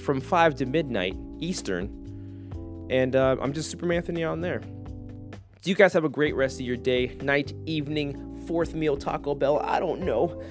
from 0.00 0.20
five 0.20 0.54
to 0.56 0.66
midnight 0.66 1.16
Eastern. 1.40 2.86
And 2.90 3.14
uh, 3.14 3.36
I'm 3.40 3.52
just 3.52 3.76
Supermanthony 3.76 4.28
on 4.30 4.40
there. 4.40 4.62
So 5.60 5.70
you 5.70 5.74
guys 5.74 5.92
have 5.92 6.04
a 6.04 6.08
great 6.08 6.34
rest 6.34 6.60
of 6.60 6.66
your 6.66 6.76
day, 6.76 7.16
night, 7.20 7.52
evening, 7.66 8.44
fourth 8.46 8.74
meal, 8.74 8.96
Taco 8.96 9.34
Bell. 9.34 9.60
I 9.60 9.80
don't 9.80 10.02
know. 10.02 10.42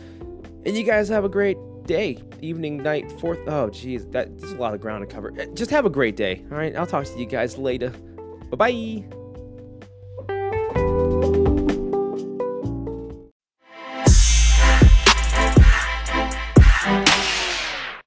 And 0.66 0.76
you 0.76 0.84
guys 0.84 1.08
have 1.10 1.24
a 1.24 1.30
great 1.30 1.58
day, 1.86 2.22
evening, 2.42 2.78
night, 2.78 3.12
fourth. 3.20 3.40
Oh, 3.48 3.70
geez, 3.70 4.06
that, 4.08 4.38
there's 4.38 4.52
a 4.52 4.58
lot 4.58 4.74
of 4.74 4.82
ground 4.82 5.08
to 5.08 5.14
cover. 5.14 5.32
Just 5.54 5.72
have 5.72 5.86
a 5.86 5.90
great 5.90 6.16
day. 6.16 6.44
All 6.52 6.58
right, 6.58 6.76
I'll 6.76 6.86
talk 6.86 7.06
to 7.06 7.18
you 7.18 7.26
guys 7.26 7.58
later. 7.58 7.90
Bye 8.52 8.58
bye. 8.58 9.17